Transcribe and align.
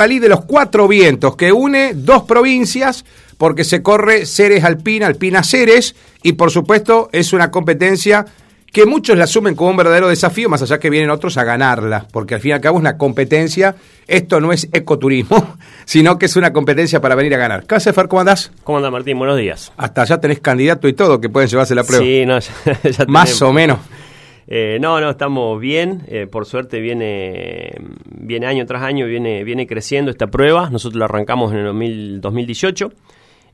rally 0.00 0.18
de 0.18 0.30
los 0.30 0.46
cuatro 0.46 0.88
vientos 0.88 1.36
que 1.36 1.52
une 1.52 1.92
dos 1.94 2.22
provincias 2.22 3.04
porque 3.36 3.64
se 3.64 3.82
corre 3.82 4.24
Ceres 4.24 4.64
Alpina, 4.64 5.06
Alpina 5.06 5.42
Ceres 5.42 5.94
y 6.22 6.32
por 6.32 6.50
supuesto 6.50 7.10
es 7.12 7.34
una 7.34 7.50
competencia 7.50 8.24
que 8.72 8.86
muchos 8.86 9.18
la 9.18 9.24
asumen 9.24 9.54
como 9.54 9.72
un 9.72 9.76
verdadero 9.76 10.08
desafío, 10.08 10.48
más 10.48 10.62
allá 10.62 10.78
que 10.78 10.88
vienen 10.88 11.10
otros 11.10 11.36
a 11.36 11.44
ganarla, 11.44 12.06
porque 12.10 12.36
al 12.36 12.40
fin 12.40 12.50
y 12.50 12.52
al 12.52 12.60
cabo 12.62 12.78
es 12.78 12.80
una 12.80 12.96
competencia, 12.96 13.74
esto 14.06 14.40
no 14.40 14.52
es 14.52 14.70
ecoturismo, 14.72 15.56
sino 15.84 16.18
que 16.18 16.24
es 16.26 16.36
una 16.36 16.50
competencia 16.50 17.02
para 17.02 17.14
venir 17.14 17.34
a 17.34 17.38
ganar. 17.38 17.66
¿Qué 17.66 17.74
hace, 17.74 17.92
Fer? 17.92 18.08
¿Cómo 18.08 18.20
andás? 18.20 18.52
¿Cómo 18.64 18.78
andás, 18.78 18.92
Martín? 18.92 19.18
Buenos 19.18 19.36
días. 19.36 19.70
Hasta 19.76 20.04
ya 20.04 20.18
tenés 20.18 20.40
candidato 20.40 20.88
y 20.88 20.94
todo 20.94 21.20
que 21.20 21.28
pueden 21.28 21.50
llevarse 21.50 21.74
la 21.74 21.84
prueba. 21.84 22.02
Sí, 22.02 22.24
no, 22.24 22.38
ya, 22.64 22.90
ya 22.90 23.04
Más 23.06 23.42
o 23.42 23.52
menos. 23.52 23.80
Eh, 24.52 24.78
no, 24.80 25.00
no, 25.00 25.10
estamos 25.10 25.60
bien. 25.60 26.02
Eh, 26.08 26.26
por 26.26 26.44
suerte 26.44 26.80
viene, 26.80 27.72
viene 28.04 28.46
año 28.46 28.66
tras 28.66 28.82
año, 28.82 29.06
viene, 29.06 29.44
viene 29.44 29.68
creciendo 29.68 30.10
esta 30.10 30.26
prueba. 30.26 30.68
Nosotros 30.70 30.98
la 30.98 31.04
arrancamos 31.04 31.52
en 31.52 31.58
el 31.58 31.64
2000, 31.66 32.20
2018. 32.20 32.92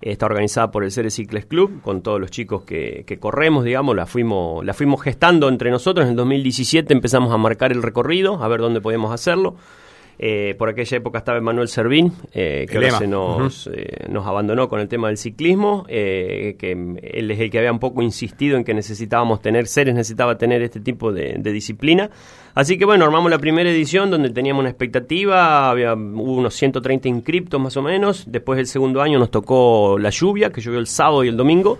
Está 0.00 0.26
organizada 0.26 0.70
por 0.70 0.84
el 0.84 0.90
Ceres 0.90 1.14
Cicles 1.14 1.44
Club, 1.44 1.82
con 1.82 2.02
todos 2.02 2.18
los 2.18 2.30
chicos 2.30 2.62
que, 2.64 3.04
que, 3.06 3.18
corremos, 3.18 3.64
digamos, 3.64 3.94
la 3.94 4.06
fuimos, 4.06 4.64
la 4.64 4.72
fuimos 4.72 5.02
gestando 5.02 5.48
entre 5.48 5.70
nosotros. 5.70 6.04
En 6.04 6.10
el 6.10 6.16
2017 6.16 6.92
empezamos 6.94 7.32
a 7.32 7.36
marcar 7.36 7.72
el 7.72 7.82
recorrido, 7.82 8.42
a 8.42 8.48
ver 8.48 8.60
dónde 8.60 8.80
podíamos 8.80 9.12
hacerlo. 9.12 9.56
Eh, 10.18 10.54
por 10.58 10.70
aquella 10.70 10.96
época 10.96 11.18
estaba 11.18 11.40
Manuel 11.40 11.68
Servín, 11.68 12.12
eh, 12.32 12.66
que 12.68 12.76
ahora 12.76 12.92
se 12.92 13.06
nos, 13.06 13.66
uh 13.66 13.70
-huh. 13.70 13.74
eh, 13.76 14.06
nos 14.08 14.26
abandonó 14.26 14.68
con 14.68 14.80
el 14.80 14.88
tema 14.88 15.08
del 15.08 15.18
ciclismo, 15.18 15.84
eh, 15.88 16.56
que 16.58 16.72
él 16.72 17.30
es 17.30 17.40
el 17.40 17.50
que 17.50 17.58
había 17.58 17.70
un 17.70 17.78
poco 17.78 18.00
insistido 18.00 18.56
en 18.56 18.64
que 18.64 18.72
necesitábamos 18.72 19.42
tener, 19.42 19.66
Ceres 19.66 19.94
necesitaba 19.94 20.38
tener 20.38 20.62
este 20.62 20.80
tipo 20.80 21.12
de, 21.12 21.36
de, 21.38 21.52
disciplina. 21.52 22.10
Así 22.54 22.78
que 22.78 22.86
bueno, 22.86 23.04
armamos 23.04 23.30
la 23.30 23.38
primera 23.38 23.68
edición 23.68 24.10
donde 24.10 24.30
teníamos 24.30 24.60
una 24.60 24.70
expectativa, 24.70 25.70
había, 25.70 25.92
hubo 25.94 26.36
unos 26.36 26.54
130 26.54 27.08
inscriptos 27.08 27.60
más 27.60 27.76
o 27.76 27.82
menos, 27.82 28.24
después 28.26 28.56
del 28.56 28.66
segundo 28.66 29.02
año 29.02 29.18
nos 29.18 29.30
tocó 29.30 29.98
la 29.98 30.08
lluvia, 30.08 30.50
que 30.50 30.62
llovió 30.62 30.78
el 30.78 30.86
sábado 30.86 31.24
y 31.24 31.28
el 31.28 31.36
domingo, 31.36 31.78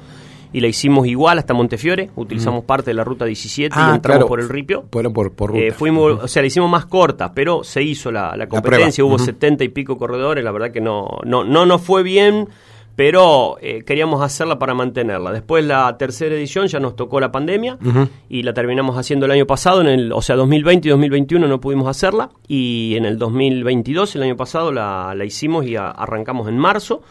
y 0.57 0.61
la 0.61 0.69
hicimos 0.69 1.07
igual 1.07 1.39
hasta 1.39 1.53
Montefiore. 1.53 2.09
Utilizamos 2.17 2.65
mm. 2.65 2.67
parte 2.67 2.91
de 2.91 2.95
la 2.95 3.05
ruta 3.05 3.27
17 3.27 3.75
ah, 3.77 3.91
y 3.93 3.95
entramos 3.97 4.01
claro. 4.01 4.27
por 4.27 4.41
el 4.41 4.49
Ripio. 4.49 4.87
Fueron 4.91 5.13
por, 5.13 5.31
por 5.35 5.51
ruta. 5.51 5.61
Eh, 5.63 5.71
fuimos, 5.71 6.25
o 6.25 6.29
sea, 6.29 6.41
la 6.41 6.47
hicimos 6.47 6.71
más 6.71 6.87
corta, 6.87 7.35
pero 7.35 7.63
se 7.63 7.83
hizo 7.83 8.11
la, 8.11 8.35
la 8.35 8.49
competencia. 8.49 9.05
La 9.05 9.09
Hubo 9.09 9.17
uh 9.17 9.19
-huh. 9.19 9.25
70 9.27 9.65
y 9.65 9.69
pico 9.69 9.99
corredores. 9.99 10.43
La 10.43 10.53
verdad 10.53 10.71
que 10.71 10.81
no, 10.81 11.19
no, 11.27 11.45
no 11.45 11.67
nos 11.67 11.83
fue 11.83 12.03
bien, 12.03 12.49
pero 12.97 13.59
eh, 13.61 13.85
queríamos 13.85 14.23
hacerla 14.23 14.59
para 14.59 14.73
mantenerla. 14.73 15.31
Después 15.31 15.63
la 15.63 15.95
tercera 15.99 16.35
edición 16.35 16.69
ya 16.69 16.81
nos 16.81 16.97
tocó 16.97 17.21
la 17.21 17.31
pandemia 17.31 17.75
uh 17.75 17.89
-huh. 17.89 18.09
y 18.31 18.43
la 18.43 18.55
terminamos 18.55 18.97
haciendo 18.97 19.27
el 19.27 19.33
año 19.33 19.47
pasado, 19.47 19.83
en 19.83 19.89
el, 19.89 20.11
o 20.11 20.23
sea, 20.23 20.37
2020 20.37 20.89
y 20.89 20.91
2021 20.91 21.49
no 21.49 21.61
pudimos 21.61 21.87
hacerla 21.87 22.31
y 22.49 22.95
en 22.97 23.05
el 23.05 23.19
2022, 23.19 24.17
el 24.17 24.23
año 24.23 24.37
pasado, 24.39 24.73
la, 24.73 25.13
la 25.15 25.25
hicimos 25.27 25.67
y 25.67 25.77
a, 25.77 25.91
arrancamos 25.91 26.49
en 26.49 26.57
marzo. 26.57 27.03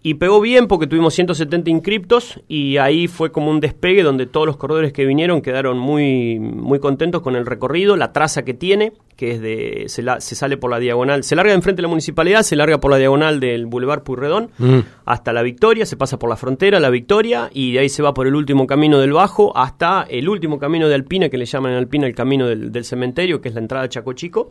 Y 0.00 0.14
pegó 0.14 0.40
bien 0.40 0.68
porque 0.68 0.86
tuvimos 0.86 1.14
170 1.14 1.70
inscriptos 1.70 2.40
y 2.46 2.76
ahí 2.76 3.08
fue 3.08 3.32
como 3.32 3.50
un 3.50 3.58
despegue 3.58 4.04
donde 4.04 4.26
todos 4.26 4.46
los 4.46 4.56
corredores 4.56 4.92
que 4.92 5.04
vinieron 5.04 5.42
quedaron 5.42 5.76
muy, 5.76 6.38
muy 6.38 6.78
contentos 6.78 7.20
con 7.20 7.34
el 7.34 7.44
recorrido, 7.44 7.96
la 7.96 8.12
traza 8.12 8.44
que 8.44 8.54
tiene, 8.54 8.92
que 9.16 9.32
es 9.32 9.40
de 9.40 9.84
se, 9.88 10.02
la, 10.02 10.20
se 10.20 10.36
sale 10.36 10.56
por 10.56 10.70
la 10.70 10.78
diagonal, 10.78 11.24
se 11.24 11.34
larga 11.34 11.50
de 11.50 11.56
enfrente 11.56 11.78
de 11.78 11.82
la 11.82 11.88
municipalidad, 11.88 12.42
se 12.42 12.54
larga 12.54 12.78
por 12.78 12.92
la 12.92 12.96
diagonal 12.98 13.40
del 13.40 13.66
Boulevard 13.66 14.04
Puyredón 14.04 14.50
mm. 14.58 14.78
hasta 15.04 15.32
la 15.32 15.42
Victoria, 15.42 15.84
se 15.84 15.96
pasa 15.96 16.16
por 16.16 16.30
la 16.30 16.36
frontera, 16.36 16.78
la 16.78 16.90
Victoria, 16.90 17.50
y 17.52 17.72
de 17.72 17.80
ahí 17.80 17.88
se 17.88 18.00
va 18.00 18.14
por 18.14 18.28
el 18.28 18.36
último 18.36 18.68
camino 18.68 19.00
del 19.00 19.12
Bajo 19.12 19.56
hasta 19.56 20.06
el 20.08 20.28
último 20.28 20.60
camino 20.60 20.88
de 20.88 20.94
Alpina, 20.94 21.28
que 21.28 21.38
le 21.38 21.44
llaman 21.44 21.72
en 21.72 21.78
Alpina 21.78 22.06
el 22.06 22.14
camino 22.14 22.46
del, 22.46 22.70
del 22.70 22.84
cementerio, 22.84 23.40
que 23.40 23.48
es 23.48 23.54
la 23.56 23.62
entrada 23.62 23.82
de 23.82 23.88
Chaco 23.88 24.12
Chico 24.12 24.50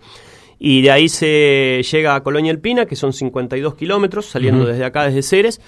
y 0.60 0.82
de 0.82 0.92
ahí 0.92 1.10
se 1.10 1.84
llega 1.92 2.16
a 2.16 2.24
Colonia 2.24 2.52
Alpina, 2.52 2.86
que 2.86 2.96
son 2.96 3.14
52 3.14 3.76
kilómetros, 3.76 4.26
saliendo 4.26 4.64
uh 4.64 4.68
-huh. 4.68 4.72
desde 4.72 4.86
acá, 4.86 5.06
desde 5.06 5.24
Ceres, 5.24 5.62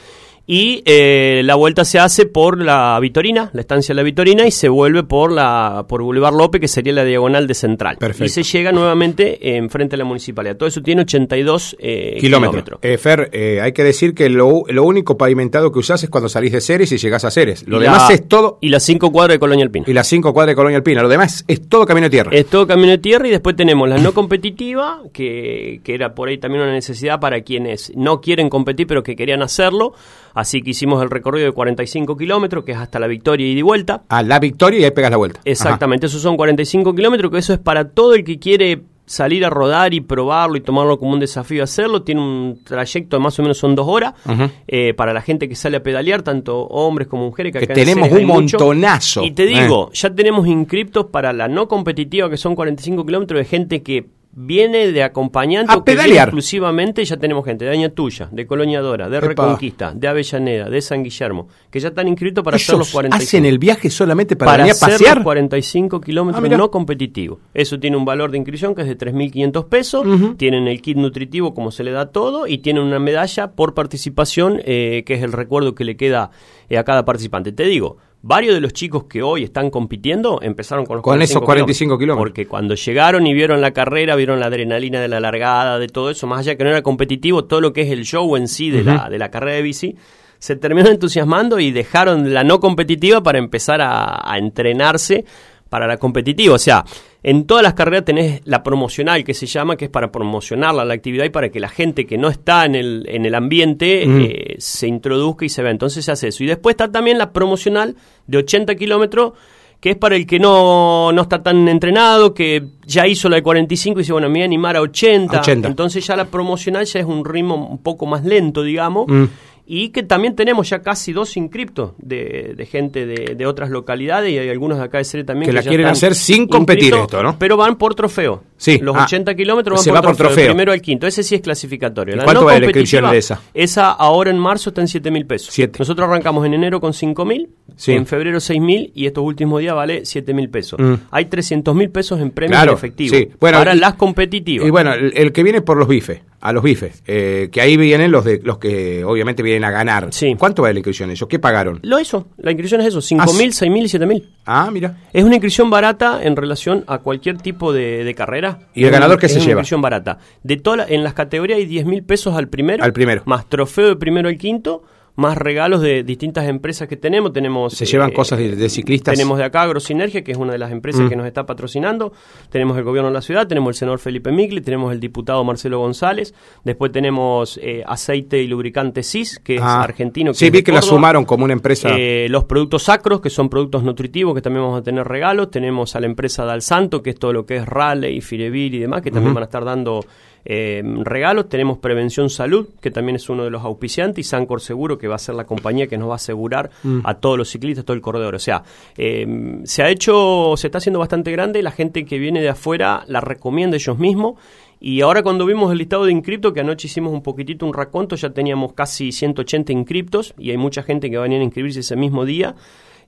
y 0.52 0.82
eh, 0.86 1.44
la 1.46 1.54
vuelta 1.54 1.86
se 1.86 2.00
hace 2.00 2.26
por 2.26 2.60
la 2.60 3.00
Vitorina, 3.00 3.52
la 3.54 3.62
estancia 3.62 3.94
de 3.94 3.98
la 3.98 4.02
Vitorina, 4.02 4.48
y 4.48 4.52
se 4.52 4.68
vuelve 4.68 5.04
por 5.04 5.32
la 5.32 5.86
por 5.88 6.02
Boulevard 6.02 6.34
López, 6.34 6.60
que 6.60 6.68
sería 6.68 6.92
la 6.92 7.04
diagonal 7.06 7.46
de 7.46 7.54
Central. 7.54 7.98
Perfecto. 7.98 8.26
Y 8.26 8.30
se 8.30 8.42
llega 8.42 8.72
nuevamente 8.72 9.58
enfrente 9.58 9.92
de 9.92 9.98
la 9.98 10.06
municipalidad. 10.06 10.58
Todo 10.58 10.68
eso 10.68 10.82
tiene 10.82 11.04
82 11.04 11.78
eh, 11.78 12.18
kilómetros. 12.20 12.64
kilómetros. 12.64 12.80
Eh, 12.82 12.98
Fer, 12.98 13.30
eh, 13.32 13.62
hay 13.62 13.74
que 13.74 13.84
decir 13.84 14.16
que 14.16 14.28
lo, 14.28 14.64
lo, 14.68 14.84
único 14.86 15.20
pavimentado 15.20 15.72
que 15.72 15.78
usás 15.78 16.04
es 16.04 16.10
cuando 16.10 16.28
salís 16.28 16.52
de 16.52 16.62
Ceres 16.62 16.92
y 16.94 16.98
llegás 16.98 17.26
a 17.26 17.30
Ceres. 17.30 17.68
Lo 17.68 17.80
demás 17.80 18.10
es 18.10 18.28
todo... 18.28 18.58
Y 18.60 18.70
las 18.70 18.82
cinco 18.82 19.12
cuadras 19.12 19.36
de 19.36 19.40
Colonia 19.40 19.64
Alpina. 19.64 19.86
Y 19.88 19.94
las 19.94 20.08
cinco 20.08 20.34
cuadras 20.34 20.54
de 20.54 20.56
Colonia 20.56 20.78
Alpina. 20.78 21.04
Lo 21.04 21.10
demás 21.10 21.46
es 21.48 21.70
todo 21.70 21.86
camino 21.86 22.06
de 22.06 22.10
tierra. 22.10 22.32
Es 22.34 22.48
todo 22.48 22.66
camino 22.66 22.90
de 22.90 22.98
tierra 22.98 23.28
y 23.28 23.32
después 23.32 23.56
tenemos 23.56 23.88
la 23.88 24.00
no 24.00 24.16
competitiva, 24.16 25.04
que, 25.14 25.82
que 25.84 25.94
era 25.94 26.16
por 26.16 26.30
ahí 26.30 26.40
también 26.40 26.64
una 26.64 26.74
necesidad 26.74 27.20
para 27.20 27.42
quienes 27.42 27.96
no 27.96 28.20
quieren 28.20 28.50
competir 28.50 28.88
pero 28.88 29.04
que 29.04 29.16
querían 29.16 29.44
hacerlo. 29.44 29.94
Así 30.40 30.62
que 30.62 30.70
hicimos 30.70 31.04
el 31.04 31.10
recorrido 31.10 31.48
de 31.48 31.52
45 31.52 32.16
kilómetros, 32.16 32.64
que 32.64 32.72
es 32.72 32.78
hasta 32.78 32.98
la 32.98 33.08
Victoria 33.08 33.46
y 33.46 33.56
de 33.56 33.64
vuelta. 33.64 34.04
A 34.08 34.24
la 34.24 34.40
Victoria 34.40 34.80
y 34.80 34.84
ahí 34.86 34.92
pegas 34.92 35.12
la 35.12 35.18
vuelta. 35.18 35.42
Exactamente, 35.44 36.06
Ajá. 36.06 36.12
esos 36.12 36.22
son 36.22 36.38
45 36.38 36.96
kilómetros, 36.96 37.30
que 37.30 37.40
eso 37.40 37.52
es 37.52 37.60
para 37.60 37.90
todo 37.90 38.14
el 38.14 38.24
que 38.24 38.40
quiere 38.40 38.84
salir 39.06 39.44
a 39.44 39.50
rodar 39.50 39.94
y 39.94 40.00
probarlo 40.00 40.56
y 40.56 40.62
tomarlo 40.62 40.98
como 40.98 41.12
un 41.12 41.20
desafío 41.20 41.62
hacerlo. 41.64 42.04
Tiene 42.04 42.22
un 42.22 42.60
trayecto 42.64 43.18
de 43.18 43.24
más 43.24 43.38
o 43.38 43.42
menos 43.42 43.58
son 43.58 43.76
dos 43.76 43.88
horas. 43.90 44.14
Uh 44.26 44.30
-huh. 44.30 44.52
eh, 44.68 44.94
para 44.94 45.12
la 45.12 45.22
gente 45.22 45.50
que 45.50 45.56
sale 45.56 45.76
a 45.76 45.84
pedalear, 45.84 46.22
tanto 46.22 46.62
hombres 46.68 47.10
como 47.10 47.26
mujeres. 47.26 47.52
Que, 47.52 47.68
que 47.68 47.74
tenemos 47.74 48.10
un 48.10 48.24
montonazo. 48.26 49.24
Y 49.26 49.32
te 49.32 49.46
digo, 49.46 49.90
eh. 49.92 49.96
ya 49.96 50.10
tenemos 50.16 50.48
inscriptos 50.48 51.08
para 51.08 51.34
la 51.34 51.50
no 51.50 51.68
competitiva, 51.68 52.30
que 52.30 52.38
son 52.38 52.56
45 52.56 53.06
kilómetros 53.06 53.40
de 53.40 53.46
gente 53.46 53.84
que 53.84 54.06
viene 54.42 54.94
de 54.94 55.04
acompañante 55.04 55.74
a 55.74 55.84
pedalear. 55.84 56.30
exclusivamente 56.30 57.04
ya 57.04 57.18
tenemos 57.18 57.44
gente 57.44 57.66
de 57.66 57.72
Añatuya, 57.72 58.30
de 58.32 58.48
Colonia 58.48 58.80
Dora, 58.80 59.10
de 59.10 59.18
Epa. 59.18 59.28
Reconquista, 59.28 59.92
de 59.94 60.08
Avellaneda, 60.08 60.70
de 60.70 60.82
San 60.82 61.04
Guillermo, 61.04 61.50
que 61.70 61.82
ya 61.82 61.90
están 61.90 62.08
inscritos 62.08 62.42
para 62.42 62.56
hacer 62.56 62.78
los 62.78 62.90
45. 62.90 63.22
hacen 63.22 63.46
el 63.46 63.60
viaje 63.60 63.90
solamente 63.90 64.38
para, 64.38 64.52
para 64.52 64.64
venir 64.64 64.72
a 64.72 64.76
hacer 64.76 64.92
pasear? 64.94 65.18
los 65.18 65.24
45 65.26 66.00
kilómetros 66.00 66.44
ah, 66.46 66.58
no 66.58 66.72
competitivos. 66.72 67.40
Eso 67.54 67.80
tiene 67.80 67.98
un 67.98 68.06
valor 68.06 68.32
de 68.32 68.38
inscripción 68.38 68.76
que 68.76 68.84
es 68.84 68.88
de 68.88 68.98
3.500 68.98 69.68
pesos, 69.68 70.06
uh 70.06 70.10
-huh. 70.10 70.38
tienen 70.38 70.70
el 70.70 70.82
kit 70.82 70.96
nutritivo 70.96 71.54
como 71.54 71.72
se 71.72 71.84
le 71.84 71.92
da 71.92 72.06
todo 72.06 72.48
y 72.48 72.60
tienen 72.60 72.84
una 72.84 73.00
medalla 73.00 73.52
por 73.52 73.74
participación 73.74 74.62
eh, 74.64 75.04
que 75.06 75.16
es 75.16 75.24
el 75.24 75.34
recuerdo 75.34 75.76
que 75.76 75.84
le 75.84 75.98
queda 75.98 76.32
eh, 76.70 76.78
a 76.78 76.86
cada 76.86 77.04
participante. 77.04 77.52
Te 77.52 77.64
digo, 77.64 77.98
Varios 78.22 78.54
de 78.54 78.60
los 78.60 78.74
chicos 78.74 79.06
que 79.06 79.24
hoy 79.24 79.44
están 79.46 79.70
compitiendo 79.70 80.40
empezaron 80.42 80.86
con 80.86 80.98
los 80.98 81.04
con 81.04 81.12
45 81.12 81.40
esos 81.40 81.46
45 81.46 81.98
kilómetros. 81.98 82.26
Porque 82.30 82.48
cuando 82.48 82.76
llegaron 82.76 83.26
y 83.26 83.34
vieron 83.34 83.62
la 83.62 83.72
carrera, 83.72 84.16
vieron 84.16 84.42
la 84.42 84.48
adrenalina 84.48 85.00
de 85.00 85.08
la 85.08 85.22
largada, 85.22 85.80
de 85.80 85.88
todo 85.88 86.10
eso, 86.10 86.28
más 86.28 86.40
allá 86.40 86.56
que 86.58 86.64
no 86.66 86.70
era 86.70 86.82
competitivo, 86.82 87.46
todo 87.46 87.62
lo 87.62 87.72
que 87.72 87.82
es 87.84 87.92
el 87.92 88.04
show 88.04 88.36
en 88.36 88.50
sí 88.50 88.72
de, 88.72 88.82
uh 88.82 88.86
-huh. 88.86 89.04
la, 89.04 89.10
de 89.10 89.18
la 89.18 89.32
carrera 89.32 89.56
de 89.56 89.62
bici, 89.62 89.96
se 90.38 90.58
terminaron 90.58 90.94
entusiasmando 90.94 91.60
y 91.60 91.72
dejaron 91.72 92.34
la 92.34 92.44
no 92.44 92.60
competitiva 92.60 93.24
para 93.24 93.40
empezar 93.40 93.80
a, 93.82 94.20
a 94.30 94.38
entrenarse 94.38 95.24
para 95.70 95.88
la 95.88 95.96
competitiva. 95.98 96.56
O 96.56 96.60
sea, 96.60 96.84
en 97.22 97.46
todas 97.46 97.64
las 97.64 97.74
carreras 97.74 98.06
tenés 98.06 98.42
la 98.46 98.64
promocional 98.64 99.24
que 99.24 99.34
se 99.34 99.46
llama, 99.46 99.76
que 99.76 99.86
es 99.86 99.92
para 99.92 100.12
promocionarla 100.12 100.86
la 100.86 100.94
actividad 100.94 101.26
y 101.26 101.30
para 101.30 101.50
que 101.50 101.60
la 101.60 101.68
gente 101.68 102.06
que 102.06 102.18
no 102.18 102.30
está 102.30 102.66
en 102.66 102.76
el, 102.76 103.06
en 103.10 103.26
el 103.26 103.36
ambiente 103.36 104.06
mm. 104.06 104.22
eh, 104.22 104.56
se 104.60 104.88
introduzca 104.88 105.44
y 105.44 105.50
se 105.50 105.62
vea. 105.62 105.72
Entonces 105.72 106.06
se 106.06 106.12
hace 106.12 106.30
eso. 106.30 106.44
Y 106.44 106.48
después 106.48 106.74
está 106.74 106.90
también 106.90 107.18
la 107.18 107.32
promocional 107.32 107.96
de 108.26 108.38
80 108.38 108.76
kilómetros, 108.76 109.34
que 109.82 109.92
es 109.92 109.98
para 109.98 110.16
el 110.16 110.26
que 110.26 110.40
no, 110.40 111.12
no 111.12 111.22
está 111.22 111.44
tan 111.44 111.68
entrenado, 111.68 112.34
que 112.34 112.64
ya 112.86 113.06
hizo 113.06 113.28
la 113.28 113.36
de 113.36 113.44
45 113.44 114.00
y 114.00 114.04
dice, 114.04 114.14
bueno, 114.14 114.30
me 114.30 114.36
voy 114.36 114.42
a 114.44 114.46
animar 114.46 114.78
a 114.78 114.82
80. 114.82 115.42
80. 115.42 115.68
Entonces 115.68 116.08
ya 116.08 116.16
la 116.16 116.26
promocional 116.26 116.86
ya 116.86 117.02
es 117.02 117.06
un 117.06 117.26
ritmo 117.26 117.56
un 117.56 117.80
poco 117.80 118.06
más 118.06 118.24
lento, 118.24 118.64
digamos. 118.64 119.08
Mm 119.08 119.26
y 119.72 119.90
que 119.90 120.02
también 120.02 120.36
tenemos 120.36 120.68
ya 120.68 120.82
casi 120.82 121.14
dos 121.14 121.38
inscriptos 121.38 121.92
de, 122.00 122.56
de 122.58 122.66
gente 122.66 123.06
de, 123.06 123.36
de, 123.36 123.46
otras 123.46 123.70
localidades 123.70 124.32
y 124.32 124.40
hay 124.40 124.50
algunos 124.50 124.80
de 124.80 124.84
acá 124.84 124.98
de 124.98 125.04
Sere 125.04 125.24
también 125.24 125.46
que, 125.46 125.52
que 125.52 125.64
la 125.64 125.70
quieren 125.70 125.86
hacer 125.86 126.16
sin 126.16 126.48
competir 126.48 126.96
esto, 126.96 127.22
¿no? 127.22 127.38
Pero 127.38 127.56
van 127.56 127.76
por 127.76 127.94
trofeo. 127.94 128.44
Sí. 128.58 128.80
Los 128.80 128.96
ah, 128.96 129.04
80 129.04 129.36
kilómetros 129.36 129.78
van 129.78 129.84
se 129.84 129.90
por, 129.92 129.98
va 129.98 130.02
por 130.02 130.16
trofeo, 130.16 130.34
trofeo. 130.34 130.52
primero 130.54 130.72
al 130.72 130.82
quinto. 130.82 131.06
Ese 131.06 131.22
sí 131.22 131.36
es 131.36 131.42
clasificatorio. 131.42 132.16
La 132.16 132.24
¿Cuánto 132.24 132.42
no 132.42 132.48
vale 132.48 132.62
la 132.62 132.66
inscripción 132.66 133.12
de 133.12 133.20
esa? 133.20 133.42
Esa 133.54 133.92
ahora 133.92 134.32
en 134.32 134.40
marzo 134.40 134.72
está 134.72 134.82
en 134.82 134.88
7 134.88 135.12
mil 135.12 135.28
pesos. 135.28 135.54
Siete. 135.54 135.78
Nosotros 135.78 136.10
arrancamos 136.10 136.44
en 136.48 136.56
enero 136.56 136.82
con 136.82 136.92
5 136.92 137.24
mil, 137.26 137.50
sí. 137.76 137.92
en 137.92 138.08
febrero 138.08 138.40
6 138.40 138.60
mil 138.60 138.92
y 138.96 139.06
estos 139.06 139.24
últimos 139.24 139.62
días 139.62 139.76
vale 139.76 140.04
7 140.04 140.34
mil 140.34 140.50
pesos. 140.50 140.80
Mm. 140.80 140.94
Hay 141.12 141.26
300 141.26 141.76
mil 141.76 141.92
pesos 141.92 142.20
en 142.20 142.32
premios 142.32 142.58
claro, 142.58 142.74
efectivos. 142.74 143.16
Sí. 143.16 143.30
Bueno, 143.40 143.60
para 143.60 143.76
y, 143.76 143.80
las 143.80 143.94
competitivas. 143.94 144.68
Y 144.68 144.72
bueno, 144.72 144.94
el, 144.94 145.14
el, 145.16 145.32
que 145.32 145.44
viene 145.44 145.62
por 145.62 145.78
los 145.78 145.88
bifes, 145.88 146.22
a 146.42 146.54
los 146.54 146.64
bifes, 146.64 147.04
eh, 147.06 147.50
que 147.52 147.62
ahí 147.62 147.76
vienen 147.78 148.12
los 148.12 148.24
de 148.24 148.40
los 148.44 148.58
que 148.58 149.04
obviamente 149.04 149.44
vienen 149.44 149.64
a 149.66 149.72
ganar. 149.72 150.08
Sí. 150.12 150.36
¿Cuánto 150.38 150.62
vale 150.62 150.74
la 150.76 150.80
inscripción 150.80 151.12
ellos? 151.12 151.28
¿Qué 151.28 151.40
pagaron? 151.40 151.80
Lo 151.84 151.98
eso, 151.98 152.28
la 152.38 152.52
inscripción 152.52 152.82
es 152.82 152.88
eso, 152.88 153.02
5 153.02 153.34
mil, 153.34 153.54
6 153.54 153.72
mil 153.72 153.86
y 153.86 153.90
7 153.90 154.06
mil. 154.06 154.30
Ah, 154.46 154.70
mira. 154.72 154.98
Es 155.14 155.24
una 155.24 155.36
inscripción 155.36 155.70
barata 155.70 156.20
en 156.24 156.36
relación 156.36 156.84
a 156.88 157.00
cualquier 157.00 157.38
tipo 157.38 157.74
de, 157.74 158.04
de 158.04 158.16
carrera. 158.16 158.60
¿Y 158.74 158.84
el 158.86 158.92
ganador 158.92 159.20
qué 159.20 159.26
es 159.26 159.34
se 159.34 159.40
una 159.40 159.46
lleva? 159.48 159.60
inscripción 159.62 159.82
barata. 159.82 160.18
De 160.44 160.58
toda 160.58 160.78
la, 160.78 160.86
en 160.88 161.04
las 161.04 161.14
categorías 161.14 161.58
hay 161.58 161.66
10 161.66 161.86
mil 161.86 162.04
pesos 162.04 162.36
al 162.36 162.48
primero. 162.48 162.84
Al 162.84 162.94
primero. 162.94 163.22
Más 163.26 163.48
trofeo 163.50 163.90
de 163.90 163.96
primero 163.96 164.30
al 164.30 164.38
quinto, 164.38 164.84
más 165.20 165.38
regalos 165.38 165.82
de 165.82 166.04
distintas 166.04 166.48
empresas 166.48 166.88
que 166.88 166.96
tenemos. 166.96 167.34
tenemos 167.34 167.74
Se 167.74 167.86
llevan 167.86 168.12
cosas 168.12 168.40
de, 168.40 168.70
ciclistas. 168.70 169.14
Tenemos 169.14 169.38
de 169.38 169.44
acá 169.44 169.64
Agrosinergia, 169.64 170.24
que 170.24 170.32
es 170.32 170.38
una 170.38 170.54
de 170.54 170.58
las 170.58 170.72
empresas 170.72 171.02
mm. 171.02 171.10
que 171.10 171.16
nos 171.18 171.28
está 171.28 171.46
patrocinando. 171.46 172.14
Tenemos 172.50 172.78
el 172.78 172.84
gobierno 172.86 173.10
de 173.10 173.14
la 173.14 173.22
ciudad, 173.22 173.46
tenemos 173.46 173.70
el 173.70 173.76
senador 173.76 174.00
Felipe 174.00 174.32
Migli, 174.32 174.62
tenemos 174.62 174.94
el 174.94 175.00
diputado 175.00 175.44
Marcelo 175.44 175.80
González. 175.80 176.34
Después 176.64 176.94
tenemos 176.94 177.60
eh, 177.62 177.84
aceite 177.86 178.42
y 178.42 178.48
lubricante 178.48 179.04
CIS, 179.04 179.40
que 179.40 179.56
es 179.56 179.62
ah. 179.62 179.82
argentino. 179.82 180.34
sí, 180.34 180.50
vi 180.50 180.64
que 180.64 180.72
la 180.72 180.82
sumaron 180.82 181.26
como 181.26 181.44
una 181.44 181.54
empresa. 181.54 181.90
Eh, 181.92 182.28
los 182.30 182.46
productos 182.46 182.84
sacros, 182.84 183.20
que 183.20 183.30
son 183.30 183.50
productos 183.50 183.84
nutritivos, 183.84 184.34
que 184.34 184.42
también 184.42 184.64
vamos 184.64 184.80
a 184.80 184.84
tener 184.84 185.06
regalos. 185.06 185.52
Tenemos 185.52 185.98
a 185.98 186.00
la 186.00 186.06
empresa 186.06 186.46
Dal 186.46 186.62
Santo, 186.62 187.04
que 187.04 187.10
es 187.10 187.20
todo 187.20 187.34
lo 187.34 187.46
que 187.46 187.58
es 187.58 187.66
Raleigh, 187.68 188.22
Firevil 188.22 188.76
y 188.76 188.80
demás, 188.80 189.02
que 189.02 189.12
también 189.12 189.34
van 189.34 189.44
a 189.44 189.46
estar 189.46 189.66
dando 189.66 190.06
eh, 190.52 190.82
regalos. 191.04 191.48
Tenemos 191.48 191.78
Prevención 191.78 192.32
Salud, 192.32 192.70
que 192.82 192.90
también 192.90 193.16
es 193.16 193.30
uno 193.30 193.44
de 193.44 193.52
los 193.52 193.64
auspiciantes, 193.64 194.26
y 194.26 194.28
Sancor 194.28 194.62
Seguro, 194.62 194.98
que 194.98 195.08
va 195.08 195.14
a 195.14 195.20
ser 195.20 195.36
la 195.36 195.46
compañía 195.46 195.86
que 195.86 195.96
nos 195.96 196.10
va 196.10 196.14
a 196.14 196.16
asegurar 196.16 196.72
mm. 196.82 197.02
a 197.04 197.14
todos 197.14 197.38
los 197.38 197.50
ciclistas, 197.50 197.86
todo 197.86 197.94
el 197.94 198.02
corredor. 198.02 198.34
O 198.34 198.40
sea, 198.40 198.64
eh, 198.98 199.62
se 199.64 199.84
ha 199.84 199.90
hecho, 199.90 200.56
se 200.58 200.66
está 200.66 200.80
haciendo 200.80 200.98
bastante 200.98 201.32
grande, 201.32 201.62
la 201.62 201.70
gente 201.70 202.04
que 202.04 202.18
viene 202.18 202.42
de 202.42 202.50
afuera 202.50 203.04
la 203.06 203.22
recomienda 203.22 203.78
ellos 203.78 204.00
mismos. 204.00 204.40
Y 204.80 205.02
ahora 205.02 205.22
cuando 205.22 205.46
vimos 205.46 205.72
el 205.72 205.78
listado 205.78 206.06
de 206.06 206.14
inscriptos, 206.14 206.52
que 206.52 206.62
anoche 206.62 206.88
hicimos 206.88 207.14
un 207.14 207.22
poquitito 207.22 207.68
un 207.68 207.74
raconto, 207.74 208.16
ya 208.16 208.32
teníamos 208.32 208.74
casi 208.74 209.12
180 209.12 209.72
inscriptos 209.72 210.34
y 210.36 210.50
hay 210.50 210.58
mucha 210.58 210.82
gente 210.82 211.12
que 211.12 211.18
va 211.18 211.24
a 211.24 211.28
venir 211.28 211.42
a 211.42 211.44
inscribirse 211.44 211.82
ese 211.82 211.96
mismo 211.96 212.26
día. 212.26 212.56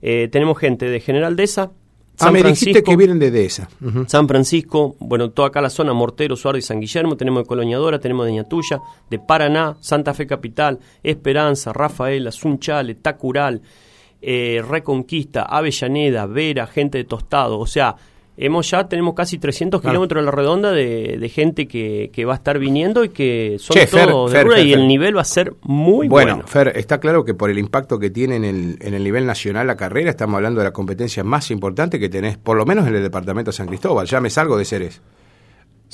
Eh, 0.00 0.28
tenemos 0.30 0.58
gente 0.58 0.88
de 0.88 1.00
General 1.00 1.34
Deza, 1.34 1.72
ah, 2.22 2.30
me 2.30 2.42
dijiste 2.42 2.82
que 2.82 2.96
vienen 2.96 3.18
de 3.18 3.30
Dehesa. 3.30 3.68
San 4.06 4.28
Francisco, 4.28 4.96
bueno, 4.98 5.30
toda 5.30 5.48
acá 5.48 5.60
la 5.60 5.70
zona, 5.70 5.92
Mortero, 5.92 6.36
Suárez 6.36 6.64
y 6.64 6.66
San 6.68 6.80
Guillermo, 6.80 7.16
tenemos 7.16 7.42
de 7.42 7.46
Coloniadora, 7.48 7.98
tenemos 7.98 8.26
de 8.26 8.32
Ñatuya, 8.32 8.80
de 9.10 9.18
Paraná, 9.18 9.76
Santa 9.80 10.14
Fe 10.14 10.26
Capital, 10.26 10.78
Esperanza, 11.02 11.72
Rafaela, 11.72 12.30
Sunchale, 12.32 12.94
Tacural, 12.96 13.62
eh, 14.20 14.62
Reconquista, 14.66 15.42
Avellaneda, 15.42 16.26
Vera, 16.26 16.66
gente 16.66 16.98
de 16.98 17.04
Tostado, 17.04 17.58
o 17.58 17.66
sea, 17.66 17.96
hemos 18.36 18.70
ya 18.70 18.88
tenemos 18.88 19.14
casi 19.14 19.38
300 19.38 19.80
kilómetros 19.80 20.20
en 20.20 20.26
la 20.26 20.30
redonda 20.30 20.72
de, 20.72 21.30
gente 21.32 21.66
que, 21.66 22.24
va 22.24 22.32
a 22.32 22.36
estar 22.36 22.58
viniendo 22.58 23.04
y 23.04 23.10
que 23.10 23.56
son 23.58 23.76
todos 23.90 24.32
de 24.32 24.62
y 24.62 24.72
el 24.72 24.86
nivel 24.86 25.16
va 25.16 25.22
a 25.22 25.24
ser 25.24 25.54
muy 25.62 26.08
bueno. 26.08 26.34
Bueno, 26.36 26.48
Fer, 26.48 26.72
está 26.76 26.98
claro 26.98 27.24
que 27.24 27.34
por 27.34 27.50
el 27.50 27.58
impacto 27.58 27.98
que 27.98 28.10
tiene 28.10 28.36
en 28.36 28.44
el, 28.44 28.78
en 28.80 28.94
el 28.94 29.04
nivel 29.04 29.26
nacional 29.26 29.66
la 29.66 29.76
carrera, 29.76 30.10
estamos 30.10 30.36
hablando 30.36 30.60
de 30.60 30.66
la 30.66 30.72
competencia 30.72 31.24
más 31.24 31.50
importante 31.50 31.98
que 31.98 32.08
tenés, 32.08 32.38
por 32.38 32.56
lo 32.56 32.64
menos 32.64 32.86
en 32.86 32.94
el 32.94 33.02
departamento 33.02 33.50
de 33.50 33.56
San 33.56 33.66
Cristóbal. 33.66 34.06
Ya 34.06 34.20
me 34.20 34.30
salgo 34.30 34.56
de 34.56 34.64
Ceres. 34.64 35.00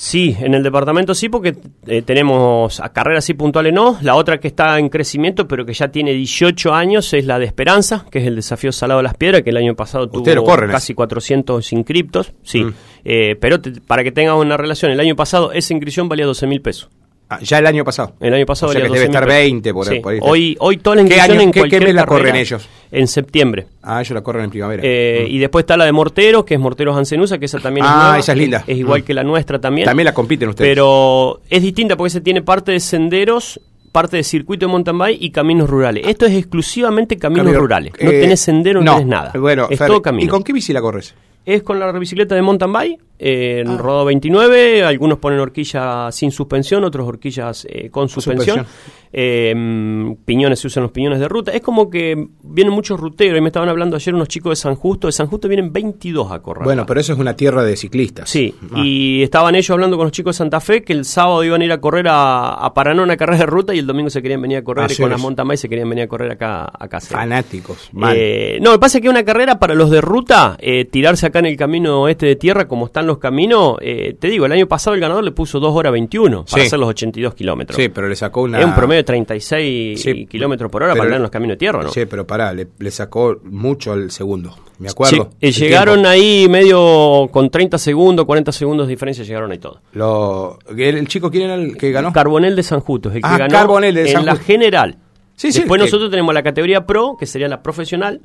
Sí, 0.01 0.37
en 0.39 0.55
el 0.55 0.63
departamento 0.63 1.13
sí, 1.13 1.29
porque 1.29 1.57
eh, 1.89 2.03
tenemos 2.03 2.79
a 2.79 2.93
carreras 2.93 3.25
sí 3.25 3.35
puntuales 3.35 3.73
no. 3.73 3.99
La 4.01 4.15
otra 4.15 4.39
que 4.39 4.47
está 4.47 4.79
en 4.79 4.91
crecimiento, 4.91 5.49
pero 5.49 5.67
que 5.67 5.75
ya 5.75 5.89
tiene 5.89 6.13
18 6.13 6.73
años, 6.73 7.13
es 7.15 7.27
la 7.27 7.41
de 7.41 7.47
Esperanza, 7.47 8.07
que 8.09 8.21
es 8.21 8.27
el 8.29 8.37
desafío 8.37 8.71
Salado 8.71 8.99
de 8.99 9.03
las 9.03 9.15
Piedras, 9.15 9.43
que 9.43 9.51
el 9.51 9.57
año 9.57 9.75
pasado 9.75 10.09
tuvo 10.09 10.25
casi 10.71 10.95
400 10.95 11.73
inscriptos. 11.73 12.33
Sí, 12.45 12.63
mm. 12.63 12.75
eh, 13.07 13.37
pero 13.41 13.57
para 13.89 14.05
que 14.05 14.13
tengamos 14.13 14.45
una 14.45 14.57
relación, 14.57 14.93
el 14.93 15.01
año 15.01 15.17
pasado 15.17 15.51
esa 15.51 15.75
inscripción 15.75 16.09
valía 16.09 16.27
12 16.27 16.47
mil 16.47 16.63
pesos. 16.63 16.91
Ah, 17.31 17.41
ya 17.43 17.59
el 17.59 17.67
año 17.67 17.85
pasado. 17.85 18.15
El 18.21 18.33
año 18.33 18.47
pasado 18.47 18.71
o 18.71 18.73
sea 18.73 18.83
que 18.83 18.89
debe 18.89 19.05
estar 19.05 19.27
20 19.27 19.75
por, 19.75 19.89
ahí. 19.89 20.01
Hoy, 20.23 20.57
hoy 20.61 20.79
toda 20.79 20.97
la 20.97 21.03
inscripción 21.03 21.41
en 21.41 21.51
¿Qué, 21.53 21.81
mes 21.81 21.95
la 21.95 22.07
corren 22.07 22.35
ellos? 22.37 22.67
En 22.91 23.07
septiembre. 23.07 23.67
Ah, 23.83 24.01
ellos 24.01 24.13
la 24.13 24.23
corren 24.23 24.45
en 24.45 24.51
primavera. 24.51 24.83
Eh, 24.83 25.27
mm. 25.29 25.35
Y 25.35 25.39
después 25.39 25.65
está 25.65 25.77
la 25.77 25.85
de 25.85 25.93
Morteros, 25.93 26.45
que 26.45 26.55
es 26.55 26.61
Morteros 26.61 26.97
Ancenusa, 26.97 27.37
que 27.39 27.45
esa 27.45 27.59
también 27.59 27.85
es 27.85 27.93
Ah, 27.95 28.17
esa 28.19 28.33
es 28.33 28.39
linda. 28.39 28.65
Es, 28.67 28.79
igual 28.79 29.03
mm. 29.03 29.05
que 29.05 29.15
la 29.15 29.25
nuestra 29.25 29.61
también. 29.61 29.85
También 29.85 30.07
la 30.07 30.15
compiten 30.15 30.49
ustedes. 30.49 30.71
Pero 30.71 31.43
es 31.51 31.61
distinta 31.61 31.97
porque 31.97 32.11
se 32.11 32.23
tiene 32.23 32.41
parte 32.41 32.73
de 32.73 32.81
senderos 32.81 33.61
parte 33.93 34.19
de 34.19 34.23
circuito 34.23 34.67
de 34.67 34.73
mountain 34.73 34.97
bike 34.97 35.19
y 35.21 35.31
caminos 35.31 35.69
rurales. 35.69 36.07
Esto 36.07 36.27
es 36.27 36.35
exclusivamente 36.35 37.17
caminos 37.17 37.55
rurales. 37.55 37.93
No 38.01 38.11
eh, 38.11 38.21
tenés 38.21 38.41
sendero, 38.41 38.83
no, 38.83 38.93
tenés 38.93 39.07
nada. 39.07 39.33
Bueno, 39.39 39.67
es 39.71 39.79
todo 39.79 40.01
camino. 40.01 40.25
¿Y 40.25 40.29
con 40.29 40.43
qué 40.43 40.53
bici 40.53 40.73
la 40.73 40.81
corres? 40.81 41.15
Es 41.45 41.63
con 41.63 41.81
la 41.81 41.91
bicicleta 41.93 42.35
de 42.35 42.43
mountain 42.43 42.73
bike 42.73 43.01
en 43.19 43.69
ah. 43.69 43.77
Rodado 43.77 44.05
29, 44.07 44.85
algunos 44.85 45.19
ponen 45.19 45.41
horquillas 45.41 46.15
sin 46.15 46.31
suspensión, 46.31 46.85
otros 46.85 47.07
horquillas 47.07 47.67
eh, 47.69 47.91
con 47.91 48.09
suspensión. 48.09 48.65
Eh, 49.11 50.15
piñones, 50.25 50.61
se 50.61 50.67
usan 50.67 50.83
los 50.83 50.93
piñones 50.93 51.19
de 51.19 51.29
ruta. 51.29 51.51
Es 51.53 51.63
como 51.63 51.89
que 51.91 52.29
vienen 52.43 52.75
muchos 52.75 53.01
ruteros, 53.01 53.39
y 53.39 53.41
me 53.41 53.49
estaban 53.49 53.69
hablando 53.69 53.97
ayer 53.97 54.15
unos 54.15 54.29
chicos 54.29 54.51
de 54.51 54.57
San 54.57 54.75
Justo. 54.75 55.09
De 55.09 55.13
San 55.13 55.27
Justo 55.27 55.49
vienen 55.49 55.73
22 55.73 56.31
a 56.31 56.41
correr. 56.41 56.65
Bueno, 56.65 56.85
pero 56.87 57.01
eso 57.01 57.15
es 57.15 57.19
una 57.19 57.35
tierra 57.35 57.65
de 57.65 57.77
ciclistas. 57.77 58.29
Sí, 58.29 58.55
ah. 58.73 58.81
y 58.85 59.23
estaban 59.23 59.55
ellos 59.55 59.71
hablando 59.71 59.97
con 59.97 60.07
los 60.07 60.13
chicos 60.13 60.37
de 60.37 60.39
Santa 60.39 60.61
Fe 60.61 60.83
que 60.83 60.93
el 60.93 61.05
sábado 61.05 61.43
iban 61.43 61.63
a 61.63 61.65
ir 61.65 61.73
a 61.73 61.81
correr 61.81 62.07
a, 62.09 62.55
a 62.55 62.75
Paraná 62.75 63.03
una 63.03 63.17
carrera 63.17 63.39
de 63.39 63.47
ruta 63.47 63.75
y 63.75 63.79
el 63.79 63.87
domingo 63.87 64.11
se 64.11 64.23
querían 64.23 64.43
venir 64.43 64.59
a 64.59 64.63
correr 64.63 64.95
con 64.97 65.11
la 65.11 65.17
mountain 65.17 65.49
bike 65.49 65.59
se 65.59 65.69
querían 65.69 65.89
venir 65.89 66.05
a 66.05 66.09
correr 66.09 66.31
acá 66.31 66.71
a 66.79 66.89
casa. 66.89 67.17
Fanáticos. 67.17 67.91
Eh, 68.15 68.59
no, 68.61 68.73
me 68.73 68.79
pasa 68.79 69.01
que 69.01 69.09
una 69.09 69.25
carrera 69.25 69.59
para 69.59 69.75
los 69.75 69.91
de 69.91 70.01
ruta, 70.01 70.57
tirarse 70.91 71.27
acá 71.27 71.39
en 71.41 71.47
el 71.47 71.57
camino 71.57 72.09
este 72.09 72.27
de 72.27 72.37
tierra, 72.37 72.69
como 72.69 72.87
están 72.87 73.08
los 73.09 73.19
caminos, 73.19 73.77
eh, 73.81 74.17
te 74.19 74.29
digo, 74.29 74.47
el 74.47 74.53
año 74.53 74.69
pasado 74.69 74.95
el 74.95 75.01
ganador 75.01 75.25
le 75.25 75.33
puso 75.33 75.59
2 75.59 75.75
horas 75.75 75.93
21 75.93 76.45
para 76.45 76.63
hacer 76.63 76.79
los 76.79 76.89
82 76.91 77.35
kilómetros. 77.35 77.77
Sí, 77.77 77.89
pero 77.89 78.09
le 78.09 78.15
sacó 78.15 78.43
una... 78.43 78.61
Es 78.61 78.65
un 78.65 78.75
promedio 78.75 78.99
de 78.99 79.05
36 79.05 80.29
kilómetros 80.29 80.71
por 80.71 80.85
hora 80.85 80.93
para 80.93 81.05
andar 81.05 81.17
en 81.17 81.23
los 81.23 81.31
caminos 81.31 81.55
de 81.55 81.59
tierra, 81.59 81.83
¿no? 81.83 81.91
Sí, 81.91 82.07
pero 82.07 82.27
pará, 82.27 82.53
le, 82.53 82.91
sacó 82.91 83.41
mucho 83.43 83.93
al 83.93 84.11
segundo, 84.13 84.55
me 84.79 84.89
acuerdo. 84.89 85.31
Sí, 85.41 85.51
llegaron 85.51 86.07
ahí 86.07 86.47
medio 86.49 87.29
con 87.33 87.51
30 87.51 87.79
segundos, 87.79 88.25
40 88.27 88.53
segundos 88.53 88.87
de 88.87 88.93
diferencia, 88.93 89.25
llegaron 89.25 89.51
ahí 89.51 89.59
todo. 89.59 89.81
Lo, 89.93 90.59
¿El 90.77 91.09
chico 91.09 91.31
quién 91.31 91.45
era 91.45 91.55
el 91.57 91.77
que 91.77 91.91
ganó? 91.91 92.13
Carbonel 92.13 92.55
de 92.55 92.63
San 92.63 92.81
Justo, 92.81 93.09
el 93.09 93.17
que 93.17 93.21
ah, 93.25 93.39
ganó 93.39 93.53
Carbonel 93.53 93.95
de 93.95 94.13
en 94.13 94.25
la 94.25 94.37
general. 94.37 94.99
Sí, 95.35 95.53
Después 95.53 95.81
nosotros 95.81 96.11
tenemos 96.11 96.35
la 96.35 96.43
categoría 96.43 96.85
Pro, 96.85 97.17
que 97.19 97.25
sería 97.25 97.47
la 97.47 97.63
profesional, 97.63 98.21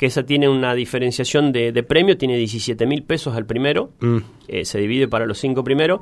que 0.00 0.06
esa 0.06 0.22
tiene 0.22 0.48
una 0.48 0.74
diferenciación 0.74 1.52
de, 1.52 1.82
premio, 1.82 2.16
tiene 2.16 2.38
17 2.38 2.86
mil 2.86 3.02
pesos 3.02 3.36
al 3.36 3.44
primero, 3.44 3.90
mm. 4.00 4.16
eh, 4.48 4.64
se 4.64 4.78
divide 4.78 5.08
para 5.08 5.26
los 5.26 5.38
cinco 5.38 5.62
primeros, 5.62 6.00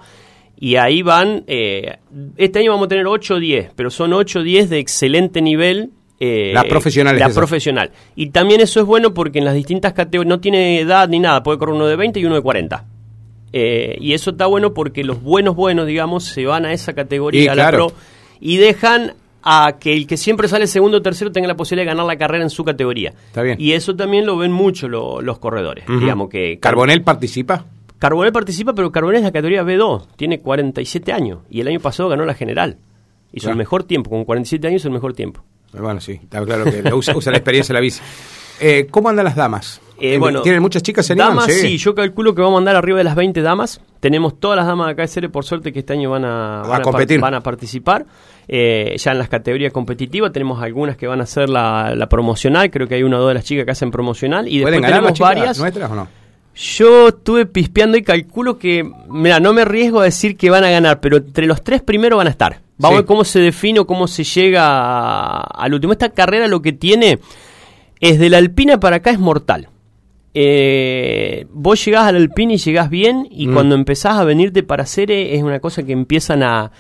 y 0.57 0.77
ahí 0.77 1.03
van, 1.03 1.43
eh, 1.49 1.97
este 2.37 2.61
año 2.61 2.71
vamos 2.71 2.87
a 2.87 2.91
tener 2.91 3.09
8 3.09 3.35
o 3.35 3.41
10, 3.41 3.73
pero 3.75 3.91
son 3.91 4.13
8 4.13 4.39
o 4.39 4.43
10 4.45 4.71
de 4.71 4.79
excelente 4.79 5.43
nivel. 5.43 5.91
Eh, 6.21 6.53
la 6.55 6.63
profesional. 6.63 7.19
La 7.19 7.31
profesional. 7.31 7.91
Y 8.15 8.31
también 8.31 8.61
eso 8.61 8.79
es 8.79 8.87
bueno 8.87 9.13
porque 9.15 9.41
en 9.41 9.45
las 9.45 9.55
distintas 9.55 9.95
categorías 9.95 10.29
no 10.29 10.39
tiene 10.39 10.79
edad 10.79 11.09
ni 11.09 11.19
nada, 11.19 11.43
puede 11.43 11.59
correr 11.59 11.75
uno 11.75 11.89
de 11.89 11.97
20 11.97 12.21
y 12.21 12.25
uno 12.25 12.37
de 12.37 12.43
40. 12.43 12.85
y 13.53 14.13
eso 14.13 14.31
está 14.31 14.47
bueno 14.47 14.75
porque 14.75 15.03
los 15.03 15.21
buenos 15.21 15.57
buenos, 15.57 15.89
digamos, 15.89 16.23
se 16.23 16.47
van 16.47 16.67
a 16.67 16.73
esa 16.73 16.93
categoría, 16.93 17.51
a 17.51 17.57
la 17.57 17.73
pro, 17.73 17.93
y 18.39 18.59
dejan 18.59 19.15
a 19.43 19.77
que 19.79 19.93
el 19.93 20.07
que 20.07 20.17
siempre 20.17 20.49
sale 20.49 20.67
segundo 20.67 20.99
o 20.99 21.03
tercero 21.03 21.31
tenga 21.33 21.49
la 21.49 21.57
posibilidad 21.57 21.85
de 21.85 21.97
ganar 21.97 22.07
la 22.07 22.17
carrera 22.17 22.45
en 22.45 22.51
su 22.51 22.65
categoría. 22.65 23.15
Está 23.27 23.43
bien. 23.43 23.57
Y 23.61 23.73
eso 23.73 23.95
también 23.97 24.27
lo 24.27 24.37
ven 24.37 24.53
mucho 24.53 24.89
los 24.89 25.39
corredores. 25.39 25.85
Digamos 25.87 26.29
que 26.29 26.59
¿Carbonel 26.59 27.03
participa? 27.03 27.65
Carbonel 27.99 28.33
participa, 28.33 28.75
pero 28.75 28.93
Carbonel 28.93 29.19
es 29.19 29.25
la 29.25 29.33
categoría 29.33 29.65
B2, 29.65 30.07
tiene 30.17 30.41
47 30.41 31.13
años 31.13 31.41
y 31.51 31.61
el 31.61 31.69
año 31.69 31.81
pasado 31.81 32.09
ganó 32.09 32.25
la 32.25 32.35
general. 32.35 32.79
Hizo 33.33 33.51
el 33.51 33.57
mejor 33.57 33.85
tiempo, 33.85 34.11
con 34.11 34.25
47 34.25 34.67
años 34.69 34.85
el 34.85 34.93
mejor 34.93 35.13
tiempo. 35.15 35.43
Bueno, 35.73 36.01
sí, 36.01 36.13
está 36.23 36.43
claro 36.45 36.65
que 36.65 36.95
usa, 36.95 37.15
la 37.31 37.37
experiencia 37.37 37.73
de 37.73 37.75
la 37.75 37.81
bici. 37.81 38.01
Eh, 38.61 38.87
¿Cómo 38.91 39.09
andan 39.09 39.25
las 39.25 39.37
damas? 39.37 39.81
Eh, 40.01 40.17
bueno, 40.19 40.43
¿Tienen 40.43 40.63
muchas 40.63 40.83
chicas 40.83 41.11
en 41.11 41.19
Damas, 41.19 41.47
sí. 41.47 41.77
yo 41.77 41.95
calculo 41.95 42.33
que 42.35 42.41
vamos 42.41 42.57
a 42.57 42.59
andar 42.59 42.77
arriba 42.77 42.99
de 42.99 43.05
las 43.05 43.17
20 43.17 43.43
damas. 43.43 43.81
Tenemos 43.99 44.39
todas 44.39 44.57
las 44.57 44.67
damas 44.67 44.87
de 44.87 44.93
acá 44.93 45.03
de 45.03 45.09
Cere, 45.09 45.29
por 45.29 45.45
suerte, 45.45 45.73
que 45.73 45.81
este 45.81 45.93
año 45.93 46.11
van 46.11 46.25
a, 46.25 46.63
van 46.69 46.81
a, 46.81 46.85
competir. 46.85 47.21
van 47.21 47.35
a 47.35 47.41
participar. 47.41 48.07
Eh, 48.47 48.95
ya 48.97 49.11
en 49.11 49.19
las 49.19 49.29
categorías 49.29 49.73
competitivas 49.73 50.33
tenemos 50.33 50.63
algunas 50.63 50.97
que 50.97 51.09
van 51.09 51.21
a 51.21 51.25
hacer 51.25 51.49
la, 51.49 52.07
promocional. 52.09 52.71
Creo 52.71 52.87
que 52.87 52.95
hay 52.95 53.03
una 53.03 53.17
o 53.17 53.21
dos 53.21 53.31
de 53.31 53.35
las 53.35 53.45
chicas 53.45 53.65
que 53.65 53.73
hacen 53.73 53.91
promocional. 53.91 54.47
Y 54.47 54.61
después 54.61 54.81
tenemos 54.81 55.19
varias. 55.19 55.59
nuestras 55.59 55.91
o 55.91 55.95
no? 55.97 56.09
Yo 56.55 57.09
estuve 57.09 57.47
pispeando 57.47 57.97
y 57.97 58.03
calculo 58.03 58.59
que, 58.59 58.89
mira, 59.09 59.39
no 59.41 59.53
me 59.53 59.63
arriesgo 59.63 60.01
a 60.01 60.05
decir 60.05 60.37
que 60.37 60.51
van 60.51 60.65
a 60.65 60.71
ganar, 60.71 61.01
pero 61.01 61.19
entre 61.19 61.47
los 61.47 61.63
tres 61.63 61.83
primeros 61.83 62.17
van 62.17 62.27
a 62.27 62.31
estar. 62.31 62.61
Vamos 62.79 62.97
a 62.97 63.01
ver 63.01 63.07
cómo 63.07 63.25
se 63.25 63.41
define 63.41 63.81
o 63.81 63.87
cómo 63.87 64.07
se 64.07 64.23
llega 64.23 65.41
al 65.41 65.75
último. 65.75 65.93
Esta 65.93 66.11
carrera 66.11 66.47
lo 66.47 66.63
que 66.63 66.73
tiene 66.73 67.19
es 68.01 68.19
de 68.19 68.31
la 68.31 68.39
Alpina 68.39 68.81
para 68.81 68.97
acá 68.97 69.11
es 69.11 69.19
mortal. 69.19 69.69
Eh, 70.35 71.47
vos 71.53 71.85
llegás 71.85 72.07
al 72.07 72.17
Alpine 72.17 72.55
y 72.55 72.59
llegás 72.59 72.91
bien 72.91 73.27
y 73.31 73.49
mm. 73.49 73.55
cuando 73.55 73.75
empezás 73.75 74.19
a 74.19 74.25
venirte 74.25 74.63
para 74.63 74.87
Cere 74.87 75.35
es 75.35 75.43
una 75.43 75.61
cosa 75.61 75.83
que 75.83 75.93
empiezan 75.93 76.43
a... 76.43 76.71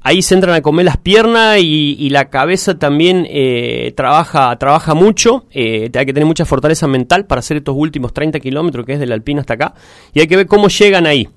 Ahí 0.00 0.22
se 0.22 0.36
entran 0.36 0.54
a 0.54 0.62
comer 0.62 0.84
las 0.84 0.96
piernas 0.96 1.58
y, 1.60 2.08
la 2.10 2.30
cabeza 2.30 2.78
también 2.78 3.26
eh, 3.28 3.92
trabaja, 3.96 4.56
trabaja 4.56 4.94
mucho. 4.94 5.44
Eh, 5.50 5.90
hay 5.92 6.06
que 6.06 6.12
tener 6.12 6.24
mucha 6.24 6.44
fortaleza 6.44 6.86
mental 6.86 7.26
para 7.26 7.40
hacer 7.40 7.56
estos 7.56 7.74
últimos 7.76 8.14
30 8.14 8.38
kilómetros 8.38 8.86
que 8.86 8.92
es 8.92 9.00
del 9.00 9.10
Alpine 9.10 9.40
hasta 9.40 9.54
acá. 9.54 9.74
Y 10.14 10.20
hay 10.20 10.28
que 10.28 10.36
ver 10.36 10.46
cómo 10.46 10.68
llegan 10.68 11.04
ahí. 11.04 11.28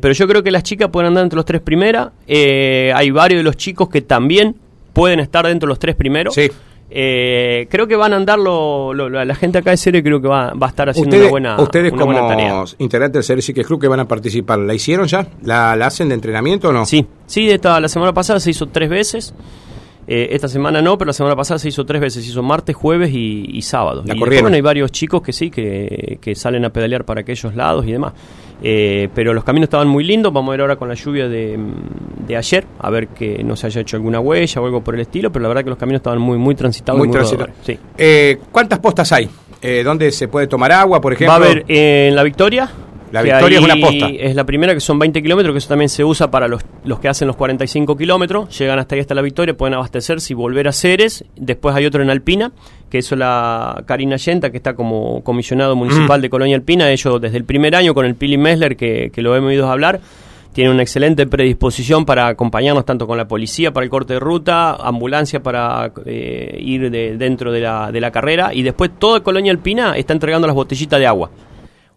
pero 0.00 0.12
yo 0.12 0.28
creo 0.28 0.42
que 0.42 0.50
las 0.50 0.62
chicas 0.62 0.90
pueden 0.90 1.08
andar 1.08 1.24
entre 1.24 1.36
los 1.36 1.46
tres 1.46 1.62
primeras. 1.62 2.10
hay 2.28 3.10
varios 3.10 3.40
de 3.40 3.44
los 3.44 3.56
chicos 3.56 3.88
que 3.88 4.02
también 4.02 4.56
pueden 4.92 5.18
estar 5.18 5.46
dentro 5.46 5.66
de 5.66 5.70
los 5.70 5.78
tres 5.78 5.96
primeros. 5.96 6.34
Sí. 6.34 6.50
Eh, 6.94 7.68
creo 7.70 7.86
que 7.86 7.96
van 7.96 8.12
a 8.12 8.16
andar 8.16 8.38
la 8.38 9.34
gente 9.34 9.58
acá 9.58 9.70
de 9.70 9.78
Serie 9.78 10.02
creo 10.02 10.20
que 10.20 10.28
va, 10.28 10.52
va 10.52 10.66
a 10.66 10.70
estar 10.70 10.90
haciendo 10.90 11.16
una 11.16 11.28
buena 11.28 11.60
Ustedes 11.60 11.92
como 11.92 12.12
tarea. 12.12 12.64
integrantes 12.78 13.26
del 13.26 13.42
que 13.54 13.64
Club 13.64 13.80
que 13.80 13.88
van 13.88 14.00
a 14.00 14.06
participar, 14.06 14.58
¿la 14.58 14.74
hicieron 14.74 15.06
ya? 15.06 15.26
¿La, 15.42 15.72
hacen 15.72 16.10
de 16.10 16.14
entrenamiento 16.16 16.68
o 16.68 16.72
no? 16.72 16.84
Sí, 16.84 17.06
sí, 17.26 17.46
de 17.46 17.58
la 17.80 17.88
semana 17.88 18.12
pasada 18.12 18.40
se 18.40 18.50
hizo 18.50 18.66
tres 18.66 18.90
veces. 18.90 19.34
Eh, 20.06 20.30
esta 20.32 20.48
semana 20.48 20.82
no, 20.82 20.98
pero 20.98 21.10
la 21.10 21.12
semana 21.12 21.36
pasada 21.36 21.58
se 21.58 21.68
hizo 21.68 21.84
tres 21.86 22.00
veces, 22.00 22.24
se 22.24 22.30
hizo 22.30 22.42
martes, 22.42 22.74
jueves 22.74 23.10
y, 23.12 23.62
sábado. 23.62 24.02
La 24.04 24.14
y 24.14 24.18
después, 24.18 24.42
bueno, 24.42 24.56
hay 24.56 24.60
varios 24.60 24.90
chicos 24.90 25.22
que 25.22 25.32
sí, 25.32 25.50
que, 25.50 26.18
que, 26.20 26.34
salen 26.34 26.64
a 26.64 26.70
pedalear 26.70 27.04
para 27.04 27.20
aquellos 27.20 27.54
lados 27.54 27.86
y 27.86 27.92
demás. 27.92 28.12
Eh, 28.64 29.08
pero 29.14 29.32
los 29.32 29.44
caminos 29.44 29.66
estaban 29.66 29.88
muy 29.88 30.04
lindos, 30.04 30.32
vamos 30.32 30.50
a 30.50 30.52
ver 30.52 30.60
ahora 30.60 30.76
con 30.76 30.88
la 30.88 30.94
lluvia 30.94 31.28
de, 31.28 31.58
de, 32.26 32.36
ayer, 32.36 32.64
a 32.78 32.90
ver 32.90 33.08
que 33.08 33.42
no 33.42 33.56
se 33.56 33.66
haya 33.66 33.80
hecho 33.80 33.96
alguna 33.96 34.20
huella 34.20 34.60
o 34.60 34.66
algo 34.66 34.82
por 34.82 34.94
el 34.94 35.00
estilo, 35.00 35.32
pero 35.32 35.42
la 35.42 35.48
verdad 35.48 35.64
que 35.64 35.70
los 35.70 35.78
caminos 35.78 36.00
estaban 36.00 36.20
muy 36.20 36.38
muy 36.38 36.54
transitados. 36.54 36.98
Muy, 36.98 37.10
transitados. 37.10 37.50
Sí. 37.62 37.78
Eh, 37.96 38.38
¿Cuántas 38.50 38.78
postas 38.78 39.10
hay? 39.12 39.28
¿Dónde 39.84 40.10
se 40.10 40.26
puede 40.26 40.48
tomar 40.48 40.72
agua, 40.72 41.00
por 41.00 41.12
ejemplo? 41.12 41.38
Va 41.38 41.46
a 41.46 41.48
haber 41.48 41.64
en 41.68 42.16
La 42.16 42.24
Victoria, 42.24 42.68
la 43.12 43.22
victoria 43.22 43.58
es 43.58 43.64
una 43.64 43.76
posta. 43.76 44.08
Es 44.08 44.34
la 44.34 44.44
primera, 44.44 44.74
que 44.74 44.80
son 44.80 44.98
20 44.98 45.22
kilómetros, 45.22 45.52
que 45.52 45.58
eso 45.58 45.68
también 45.68 45.88
se 45.88 46.02
usa 46.04 46.30
para 46.30 46.48
los, 46.48 46.62
los 46.84 46.98
que 46.98 47.08
hacen 47.08 47.28
los 47.28 47.36
45 47.36 47.96
kilómetros. 47.96 48.58
Llegan 48.58 48.78
hasta 48.78 48.94
ahí, 48.94 49.00
hasta 49.00 49.14
la 49.14 49.22
victoria, 49.22 49.56
pueden 49.56 49.74
abastecerse 49.74 50.32
y 50.32 50.36
volver 50.36 50.68
a 50.68 50.72
Ceres. 50.72 51.24
Después 51.36 51.76
hay 51.76 51.86
otro 51.86 52.02
en 52.02 52.10
Alpina, 52.10 52.52
que 52.90 52.98
eso 52.98 53.14
la 53.14 53.84
Karina 53.86 54.16
Yenta, 54.16 54.50
que 54.50 54.56
está 54.56 54.74
como 54.74 55.22
comisionado 55.22 55.76
municipal 55.76 56.20
mm. 56.20 56.22
de 56.22 56.30
Colonia 56.30 56.56
Alpina. 56.56 56.90
Ellos 56.90 57.20
desde 57.20 57.36
el 57.36 57.44
primer 57.44 57.76
año 57.76 57.94
con 57.94 58.06
el 58.06 58.14
Pili 58.14 58.38
Messler, 58.38 58.76
que, 58.76 59.10
que 59.12 59.22
lo 59.22 59.36
hemos 59.36 59.50
oído 59.50 59.70
hablar, 59.70 60.00
tienen 60.52 60.74
una 60.74 60.82
excelente 60.82 61.26
predisposición 61.26 62.04
para 62.04 62.28
acompañarnos 62.28 62.84
tanto 62.84 63.06
con 63.06 63.16
la 63.16 63.26
policía 63.26 63.72
para 63.72 63.84
el 63.84 63.90
corte 63.90 64.14
de 64.14 64.20
ruta, 64.20 64.74
ambulancia 64.74 65.42
para 65.42 65.92
eh, 66.04 66.58
ir 66.60 66.90
de, 66.90 67.16
dentro 67.16 67.52
de 67.52 67.60
la, 67.60 67.90
de 67.90 68.00
la 68.00 68.10
carrera 68.10 68.52
y 68.52 68.62
después 68.62 68.90
toda 68.98 69.20
Colonia 69.20 69.50
Alpina 69.50 69.96
está 69.96 70.12
entregando 70.12 70.46
las 70.46 70.54
botellitas 70.54 71.00
de 71.00 71.06
agua. 71.06 71.30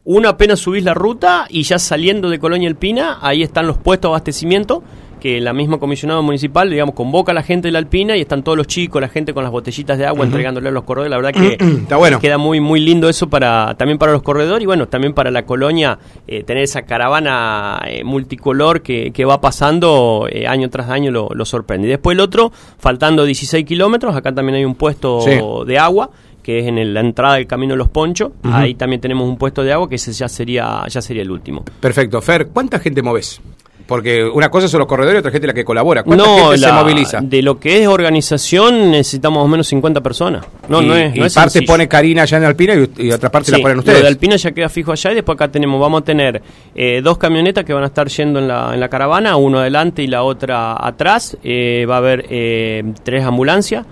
Uno 0.08 0.30
apenas 0.30 0.60
subís 0.60 0.84
la 0.84 0.94
ruta 0.94 1.48
y 1.50 1.64
ya 1.64 1.80
saliendo 1.80 2.30
de 2.30 2.38
Colonia 2.38 2.70
Alpina, 2.70 3.18
ahí 3.22 3.42
están 3.42 3.66
los 3.66 3.80
puestos 3.80 4.10
de 4.10 4.14
abastecimiento 4.14 4.84
que 5.20 5.42
la 5.42 5.54
misma 5.54 5.80
comisionado 5.80 6.22
municipal, 6.22 6.70
digamos, 6.70 6.94
convoca 6.94 7.32
a 7.32 7.34
la 7.36 7.42
gente 7.42 7.70
de 7.70 7.72
la 7.72 7.80
Alpina 7.80 8.16
y 8.16 8.22
están 8.22 8.44
todos 8.44 8.56
los 8.56 8.68
chicos, 8.68 9.02
la 9.02 9.08
gente 9.08 9.34
con 9.34 9.42
las 9.42 9.52
botellitas 9.52 9.98
de 9.98 10.06
agua 10.06 10.24
entregándole 10.24 10.70
a 10.70 10.72
los 10.72 10.84
corredores. 10.84 11.10
La 11.10 11.18
verdad 11.18 11.32
que 11.32 11.58
Está 11.82 11.98
bueno. 11.98 12.20
queda 12.20 12.38
muy 12.38 12.60
muy 12.60 12.80
lindo 12.80 13.10
eso 13.10 13.28
para 13.28 13.74
también 13.80 13.98
para 13.98 14.12
los 14.12 14.22
corredores 14.22 14.62
y 14.62 14.68
bueno, 14.68 14.88
también 14.88 15.16
para 15.16 15.32
la 15.32 15.44
colonia 15.44 15.98
eh, 16.28 16.44
tener 16.44 16.62
esa 16.62 16.84
caravana 16.84 17.82
eh, 17.88 18.04
multicolor 18.04 18.84
que, 18.84 19.10
que, 19.12 19.26
va 19.26 19.42
pasando 19.42 20.28
eh, 20.30 20.46
año 20.46 20.70
tras 20.70 20.92
año 20.92 21.10
lo, 21.10 21.30
lo, 21.34 21.46
sorprende. 21.46 21.88
Y 21.88 21.90
después 21.90 22.14
el 22.14 22.20
otro, 22.20 22.52
faltando 22.78 23.26
16 23.26 23.66
kilómetros, 23.66 24.16
acá 24.16 24.32
también 24.32 24.58
hay 24.58 24.66
un 24.66 24.76
puesto 24.76 25.66
de 25.66 25.80
agua 25.80 26.12
que 26.46 26.60
es 26.60 26.68
en 26.68 26.94
la 26.94 27.00
entrada 27.00 27.36
del 27.36 27.48
Camino 27.48 27.74
de 27.74 27.80
los 27.80 27.90
Ponchos. 27.90 28.32
Ahí 28.44 28.76
también 28.76 29.02
tenemos 29.02 29.28
un 29.28 29.36
puesto 29.36 29.64
de 29.64 29.74
agua 29.74 29.90
que 29.90 29.96
ese 29.96 30.14
ya 30.14 30.30
sería, 30.30 30.84
ya 30.88 31.02
sería 31.02 31.24
el 31.24 31.32
último. 31.32 31.66
Perfecto. 31.80 32.22
Fer, 32.22 32.50
¿cuánta 32.50 32.78
gente 32.78 33.02
moves? 33.02 33.42
Porque 33.88 34.24
una 34.24 34.50
cosa 34.50 34.68
son 34.68 34.78
los 34.78 34.88
corredores 34.88 35.18
y 35.18 35.20
otra 35.22 35.32
gente 35.32 35.48
la 35.48 35.54
que 35.56 35.66
colabora. 35.66 36.04
¿Cuánta 36.04 36.24
no, 36.24 36.52
gente 36.52 36.60
se 36.60 36.72
moviliza? 36.72 37.22
De 37.22 37.42
lo 37.42 37.60
que 37.60 37.82
es 37.82 37.88
organización 37.88 38.92
necesitamos 38.92 39.40
más 39.40 39.46
o 39.46 39.48
menos 39.48 39.68
50 39.68 40.02
personas. 40.02 40.46
No, 40.70 40.84
y, 40.84 40.86
no 40.86 40.96
es. 40.96 41.16
Y 41.16 41.36
parte 41.36 41.64
pone 41.64 41.88
Karina 41.88 42.22
allá 42.22 42.38
en 42.38 42.44
Alpina 42.44 42.76
y, 42.76 43.12
otra 43.12 43.32
parte 43.32 43.52
la 43.52 43.58
ponen 43.58 43.80
ustedes. 43.80 43.98
Lo 43.98 44.04
de 44.04 44.08
Alpina 44.08 44.36
ya 44.36 44.52
queda 44.52 44.70
fijo 44.70 44.92
allá 44.92 45.14
y 45.14 45.16
después 45.16 45.36
acá 45.36 45.48
tenemos, 45.48 45.82
vamos 45.82 46.04
a 46.04 46.06
tener 46.06 46.44
eh, 46.76 47.02
dos 47.04 47.18
camionetas 47.18 47.66
que 47.66 47.74
van 47.74 47.84
a 47.84 47.88
estar 47.88 48.08
yendo 48.08 48.38
en 48.38 48.48
la, 48.48 48.72
en 48.72 48.80
la 48.80 48.90
caravana, 48.90 49.36
uno 49.36 49.58
adelante 49.58 50.04
y 50.04 50.08
la 50.08 50.22
otra 50.22 50.76
atrás. 50.86 51.38
Eh, 51.44 51.88
va 51.90 51.96
a 51.96 51.98
haber 51.98 52.28
eh, 52.30 52.84
tres 53.04 53.24
ambulancias 53.24 53.84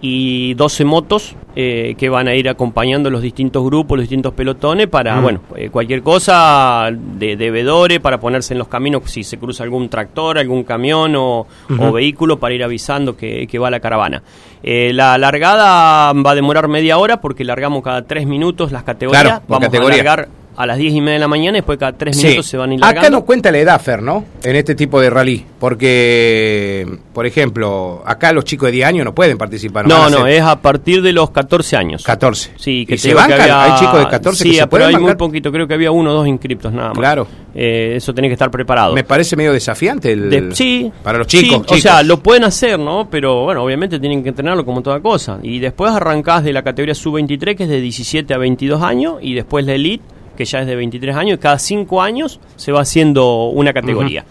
y 0.00 0.54
12 0.54 0.84
motos 0.84 1.36
eh, 1.56 1.94
que 1.96 2.08
van 2.08 2.28
a 2.28 2.34
ir 2.34 2.48
acompañando 2.48 3.10
los 3.10 3.22
distintos 3.22 3.64
grupos, 3.64 3.96
los 3.96 4.04
distintos 4.04 4.34
pelotones 4.34 4.88
para, 4.88 5.16
mm. 5.16 5.22
bueno, 5.22 5.40
eh, 5.56 5.70
cualquier 5.70 6.02
cosa 6.02 6.90
de, 6.92 7.36
de 7.36 8.00
para 8.00 8.18
ponerse 8.18 8.54
en 8.54 8.58
los 8.58 8.68
caminos 8.68 9.02
si 9.06 9.24
se 9.24 9.38
cruza 9.38 9.62
algún 9.62 9.88
tractor, 9.88 10.38
algún 10.38 10.64
camión 10.64 11.14
o, 11.16 11.46
vehículo 11.92 12.38
para 12.38 12.54
ir 12.54 12.64
avisando 12.64 13.16
que, 13.16 13.58
va 13.58 13.70
la 13.70 13.80
caravana. 13.80 14.22
Eh, 14.62 14.92
la 14.92 15.16
largada 15.16 16.12
va 16.12 16.30
a 16.30 16.34
demorar 16.34 16.68
media 16.68 16.98
hora 16.98 17.20
porque 17.20 17.44
largamos 17.44 17.82
cada 17.82 18.02
tres 18.02 18.26
minutos 18.26 18.72
las 18.72 18.82
categorías. 18.82 19.42
Vamos 19.46 19.68
a 19.72 19.78
largar 19.78 20.28
a 20.56 20.66
las 20.66 20.78
10 20.78 20.94
y 20.94 21.00
media 21.00 21.14
de 21.14 21.18
la 21.20 21.28
mañana 21.28 21.58
y 21.58 21.60
después 21.60 21.78
cada 21.78 21.92
3 21.92 22.16
minutos 22.16 22.46
se 22.46 22.56
van 22.56 22.70
a 22.70 22.74
ir 22.74 22.84
Acá 22.84 23.10
no 23.10 23.24
cuenta 23.24 23.50
la 23.50 23.58
edad, 23.58 23.80
Fer, 23.80 24.02
¿no? 24.02 24.24
En 24.42 24.56
este 24.56 24.74
tipo 24.74 25.00
de 25.00 25.10
rally. 25.10 25.44
Porque, 25.58 26.86
por 27.12 27.26
ejemplo, 27.26 28.02
acá 28.04 28.32
los 28.32 28.44
chicos 28.44 28.68
de 28.68 28.72
10 28.72 28.86
años 28.86 29.04
no 29.04 29.14
pueden 29.14 29.38
participar. 29.38 29.86
No, 29.86 30.08
no, 30.10 30.26
es 30.26 30.42
a 30.42 30.60
partir 30.60 31.02
de 31.02 31.12
los 31.12 31.30
14 31.30 31.76
años. 31.76 32.04
14. 32.04 32.52
Sí, 32.56 32.86
que 32.86 32.94
¿Y 32.94 32.98
se 32.98 33.14
bancan? 33.14 33.50
¿Hay 33.50 33.78
chicos 33.78 33.98
de 33.98 34.08
14 34.08 34.42
sí, 34.42 34.50
que 34.50 34.56
se 34.56 34.66
pero 34.66 34.86
hay 34.86 34.96
muy 34.96 35.14
poquito. 35.14 35.50
Creo 35.50 35.66
que 35.66 35.74
había 35.74 35.90
uno 35.90 36.10
o 36.10 36.14
dos 36.14 36.28
inscriptos 36.28 36.72
nada 36.72 36.88
más. 36.88 36.98
Claro. 36.98 37.26
Eh, 37.54 37.94
eso 37.96 38.12
tiene 38.12 38.28
que 38.28 38.34
estar 38.34 38.50
preparado. 38.50 38.94
Me 38.94 39.04
parece 39.04 39.36
medio 39.36 39.52
desafiante 39.52 40.12
el, 40.12 40.54
sí. 40.54 40.90
Para 41.02 41.18
los 41.18 41.26
chicos, 41.26 41.62
O 41.68 41.76
sea, 41.76 42.02
lo 42.02 42.18
pueden 42.20 42.44
hacer, 42.44 42.78
¿no? 42.78 43.08
Pero 43.10 43.44
bueno, 43.44 43.62
obviamente 43.62 43.98
tienen 43.98 44.22
que 44.22 44.30
entrenarlo 44.30 44.64
como 44.64 44.82
toda 44.82 45.00
cosa. 45.00 45.38
Y 45.42 45.58
después 45.58 45.92
arrancás 45.92 46.44
de 46.44 46.52
la 46.52 46.62
categoría 46.62 46.94
sub-23, 46.94 47.56
que 47.56 47.64
es 47.64 47.68
de 47.68 47.80
17 47.80 48.34
a 48.34 48.38
22 48.38 48.82
años, 48.82 49.14
y 49.20 49.34
después 49.34 49.64
la 49.64 49.74
elite 49.74 50.04
que 50.34 50.44
ya 50.44 50.60
es 50.60 50.66
de 50.66 50.76
23 50.76 51.16
años, 51.16 51.38
y 51.38 51.40
cada 51.40 51.58
5 51.58 52.02
años 52.02 52.40
se 52.56 52.72
va 52.72 52.80
haciendo 52.80 53.46
una 53.46 53.72
categoría. 53.72 54.24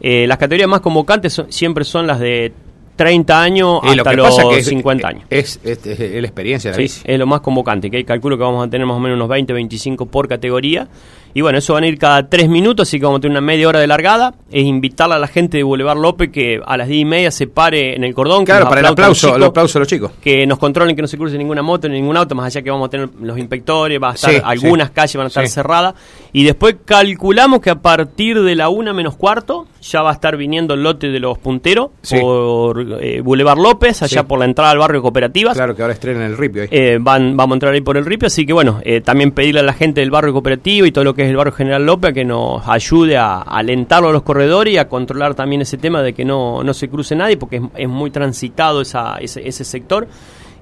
Eh, 0.00 0.26
las 0.26 0.38
categorías 0.38 0.68
más 0.68 0.80
convocantes 0.80 1.42
siempre 1.48 1.84
son 1.84 2.06
las 2.06 2.20
de 2.20 2.52
30 2.98 3.42
años 3.42 3.80
hasta 3.84 4.12
los 4.12 4.36
50 4.64 5.08
años. 5.08 5.24
Es, 5.30 5.60
es, 5.62 5.86
la 5.86 6.18
experiencia 6.18 6.72
la 6.72 6.76
sí, 6.76 7.00
Es 7.04 7.18
lo 7.18 7.26
más 7.26 7.40
convocante, 7.40 7.90
que 7.90 7.98
hay 7.98 8.04
calculo 8.04 8.36
que 8.36 8.42
vamos 8.42 8.66
a 8.66 8.68
tener 8.68 8.86
más 8.86 8.96
o 8.96 9.00
menos 9.00 9.16
unos 9.16 9.28
20, 9.28 9.52
25 9.52 10.06
por 10.06 10.28
categoría. 10.28 10.88
Y 11.34 11.40
bueno, 11.40 11.58
eso 11.58 11.74
van 11.74 11.84
a 11.84 11.86
ir 11.86 11.98
cada 11.98 12.28
tres 12.28 12.48
minutos, 12.48 12.88
así 12.88 12.98
que 12.98 13.04
vamos 13.04 13.18
a 13.18 13.20
tener 13.20 13.32
una 13.32 13.46
media 13.46 13.68
hora 13.68 13.80
de 13.80 13.86
largada. 13.86 14.34
Es 14.50 14.64
invitarle 14.64 15.14
a 15.16 15.18
la 15.18 15.28
gente 15.28 15.58
de 15.58 15.62
Boulevard 15.62 15.98
López 15.98 16.30
que 16.30 16.60
a 16.64 16.76
las 16.76 16.88
diez 16.88 17.02
y 17.02 17.04
media 17.04 17.30
se 17.30 17.46
pare 17.46 17.94
en 17.94 18.04
el 18.04 18.14
cordón. 18.14 18.44
Claro, 18.44 18.68
para 18.68 18.80
el 18.80 18.86
aplauso, 18.86 19.36
el 19.36 19.42
aplauso 19.42 19.78
a 19.78 19.80
los 19.80 19.88
chicos. 19.88 20.12
Que 20.22 20.46
nos 20.46 20.58
controlen 20.58 20.96
que 20.96 21.02
no 21.02 21.08
se 21.08 21.16
cruce 21.16 21.36
ninguna 21.38 21.62
moto 21.62 21.88
ni 21.88 22.00
ningún 22.00 22.16
auto, 22.16 22.34
más 22.34 22.46
allá 22.46 22.62
que 22.62 22.70
vamos 22.70 22.86
a 22.86 22.90
tener 22.90 23.08
los 23.20 23.38
inspectores, 23.38 24.00
va 24.02 24.10
a 24.10 24.14
estar 24.14 24.42
algunas 24.44 24.90
calles 24.90 25.16
van 25.16 25.24
a 25.26 25.28
estar 25.28 25.48
cerradas. 25.48 25.94
Y 26.32 26.44
después 26.44 26.76
calculamos 26.84 27.60
que 27.60 27.70
a 27.70 27.76
partir 27.76 28.42
de 28.42 28.54
la 28.54 28.68
una 28.68 28.92
menos 28.92 29.16
cuarto 29.16 29.66
ya 29.80 30.02
va 30.02 30.10
a 30.10 30.14
estar 30.14 30.36
viniendo 30.36 30.74
el 30.74 30.82
lote 30.82 31.08
de 31.08 31.20
los 31.20 31.38
punteros 31.38 31.90
por 32.20 32.98
eh, 33.00 33.20
Boulevard 33.20 33.58
López, 33.58 34.02
allá 34.02 34.24
por 34.24 34.38
la 34.38 34.44
entrada 34.44 34.70
al 34.70 34.78
barrio 34.78 35.02
Cooperativas. 35.02 35.56
Claro, 35.56 35.74
que 35.74 35.82
ahora 35.82 35.94
estrenan 35.94 36.22
el 36.22 36.36
ripio 36.36 36.62
ahí. 36.62 36.68
Eh, 36.70 36.98
van, 37.00 37.36
vamos 37.36 37.54
a 37.54 37.56
entrar 37.56 37.74
ahí 37.74 37.80
por 37.80 37.96
el 37.96 38.04
ripio, 38.04 38.26
así 38.26 38.44
que 38.44 38.52
bueno, 38.52 38.80
eh, 38.82 39.00
también 39.00 39.32
pedirle 39.32 39.60
a 39.60 39.62
la 39.62 39.72
gente 39.72 40.00
del 40.00 40.10
barrio 40.10 40.32
cooperativo 40.32 40.86
y 40.86 40.92
todo 40.92 41.04
lo 41.04 41.14
que 41.14 41.17
es 41.22 41.30
el 41.30 41.36
barrio 41.36 41.52
General 41.52 41.84
López 41.84 42.12
que 42.12 42.24
nos 42.24 42.66
ayude 42.66 43.16
a, 43.16 43.40
alentarlo 43.40 44.08
a 44.08 44.12
los 44.12 44.22
corredores 44.22 44.74
y 44.74 44.78
a 44.78 44.88
controlar 44.88 45.34
también 45.34 45.62
ese 45.62 45.78
tema 45.78 46.02
de 46.02 46.12
que 46.12 46.24
no, 46.24 46.62
no 46.62 46.74
se 46.74 46.88
cruce 46.88 47.16
nadie, 47.16 47.36
porque 47.36 47.62
es, 47.76 47.88
muy 47.88 48.10
transitado 48.10 48.80
esa, 48.80 49.16
ese, 49.16 49.46
ese 49.46 49.64
sector. 49.64 50.08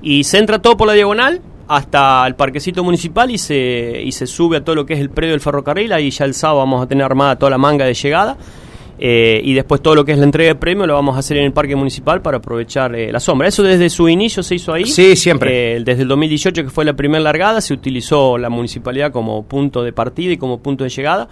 Y 0.03 0.25
se 0.25 0.39
entra 0.39 0.61
todo 0.61 0.77
por 0.77 0.87
la 0.87 0.93
diagonal, 0.93 1.41
hasta 1.69 2.27
el 2.27 2.35
parquecito 2.35 2.85
municipal 2.85 3.31
y 3.31 3.39
se, 3.39 4.03
y 4.05 4.13
se 4.13 4.27
sube 4.27 4.59
a 4.59 4.65
todo 4.65 4.77
lo 4.77 4.87
que 4.87 4.95
es 4.95 5.01
el 5.01 5.11
predio 5.11 5.33
del 5.33 5.41
ferrocarril. 5.41 5.93
Ahí 5.93 6.11
ya 6.11 6.25
el 6.25 6.35
sábado 6.35 6.61
vamos 6.61 6.83
a 6.83 6.87
tener 6.87 7.05
armada 7.05 7.37
toda 7.37 7.51
la 7.51 7.59
manga 7.59 7.85
de 7.85 7.95
llegada. 7.95 8.37
Eh, 8.99 9.41
y 9.45 9.53
después 9.53 9.83
todo 9.83 9.95
lo 9.95 10.05
que 10.05 10.13
es 10.13 10.19
la 10.19 10.25
entrega 10.25 10.49
de 10.49 10.55
premio 10.55 10.87
lo 10.87 10.95
vamos 10.95 11.17
a 11.17 11.19
hacer 11.19 11.37
en 11.37 11.45
el 11.45 11.53
parque 11.53 11.77
municipal 11.77 12.23
para 12.23 12.39
aprovechar 12.39 12.95
eh, 12.95 13.13
la 13.13 13.21
sombra. 13.21 13.49
Eso 13.49 13.63
desde 13.63 13.91
su 13.91 14.09
inicio 14.09 14.43
se 14.43 14.55
hizo 14.55 14.73
ahí. 14.73 14.87
Sí, 14.87 15.17
siempre. 15.17 15.77
Eh, 15.77 15.81
desde 15.85 16.03
el 16.03 16.09
2018, 16.09 16.65
que 16.65 16.71
fue 16.71 16.85
la 16.85 16.95
primera 16.95 17.23
largada, 17.23 17.61
se 17.61 17.75
utilizó 17.75 18.39
la 18.39 18.49
municipalidad 18.49 19.13
como 19.13 19.43
punto 19.45 19.83
de 19.83 19.93
partida 19.93 20.33
y 20.33 20.37
como 20.37 20.59
punto 20.59 20.85
de 20.85 20.91
llegada. 20.91 21.29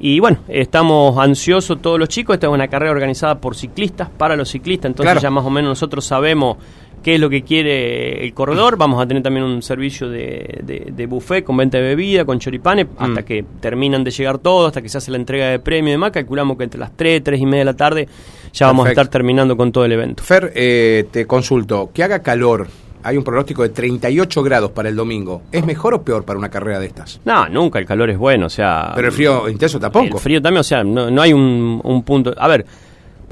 Y 0.00 0.18
bueno, 0.18 0.38
estamos 0.48 1.18
ansiosos 1.18 1.80
todos 1.80 1.98
los 1.98 2.08
chicos. 2.08 2.34
Esta 2.34 2.48
es 2.48 2.52
una 2.52 2.68
carrera 2.68 2.92
organizada 2.92 3.40
por 3.40 3.54
ciclistas, 3.54 4.08
para 4.10 4.34
los 4.34 4.48
ciclistas. 4.48 4.90
Entonces 4.90 5.22
ya 5.22 5.30
más 5.30 5.44
o 5.44 5.50
menos 5.50 5.70
nosotros 5.70 6.04
sabemos 6.04 6.56
qué 7.04 7.14
es 7.14 7.20
lo 7.20 7.30
que 7.30 7.42
quiere 7.42 8.24
el 8.24 8.34
corredor. 8.34 8.76
Vamos 8.78 9.00
a 9.00 9.06
tener 9.06 9.22
también 9.22 9.44
un 9.44 9.62
servicio 9.62 10.08
de, 10.08 10.90
de, 10.90 11.06
buffet 11.06 11.44
con 11.44 11.56
venta 11.56 11.78
de 11.78 11.84
bebida, 11.84 12.24
con 12.24 12.40
choripanes, 12.40 12.86
mm. 12.86 13.02
hasta 13.02 13.24
que 13.24 13.44
terminan 13.60 14.02
de 14.02 14.10
llegar 14.10 14.38
todos, 14.38 14.68
hasta 14.68 14.82
que 14.82 14.88
se 14.88 14.98
hace 14.98 15.12
la 15.12 15.18
entrega 15.18 15.48
de 15.48 15.60
premio 15.60 15.90
y 15.90 15.92
demás. 15.92 16.10
Calculamos 16.10 16.56
que 16.56 16.64
entre 16.64 16.80
las 16.80 16.96
3, 16.96 17.22
3 17.22 17.40
y 17.40 17.46
media 17.46 17.58
de 17.60 17.64
la 17.66 17.74
tarde 17.74 18.08
ya 18.52 18.66
vamos 18.66 18.86
a 18.86 18.90
estar 18.90 19.08
terminando 19.08 19.56
con 19.56 19.70
todo 19.70 19.84
el 19.84 19.92
evento. 19.92 20.22
Fer, 20.22 20.52
eh, 20.54 21.06
te 21.10 21.26
consulto, 21.26 21.90
que 21.92 22.02
haga 22.02 22.20
calor. 22.20 22.66
Hay 23.02 23.18
un 23.18 23.24
pronóstico 23.24 23.62
de 23.62 23.68
38 23.68 24.42
grados 24.42 24.70
para 24.70 24.88
el 24.88 24.96
domingo. 24.96 25.42
¿Es 25.52 25.66
mejor 25.66 25.92
o 25.92 26.02
peor 26.02 26.24
para 26.24 26.38
una 26.38 26.48
carrera 26.48 26.78
de 26.78 26.86
estas? 26.86 27.20
No, 27.26 27.46
nunca. 27.50 27.78
El 27.78 27.84
calor 27.84 28.08
es 28.08 28.16
bueno, 28.16 28.46
o 28.46 28.48
sea... 28.48 28.92
Pero 28.94 29.08
el 29.08 29.12
frío 29.12 29.46
intenso 29.46 29.78
tampoco. 29.78 30.16
El 30.16 30.22
frío 30.22 30.40
también, 30.40 30.60
o 30.60 30.64
sea, 30.64 30.82
no, 30.82 31.10
no 31.10 31.20
hay 31.20 31.34
un, 31.34 31.82
un 31.84 32.02
punto... 32.02 32.32
A 32.38 32.48
ver, 32.48 32.64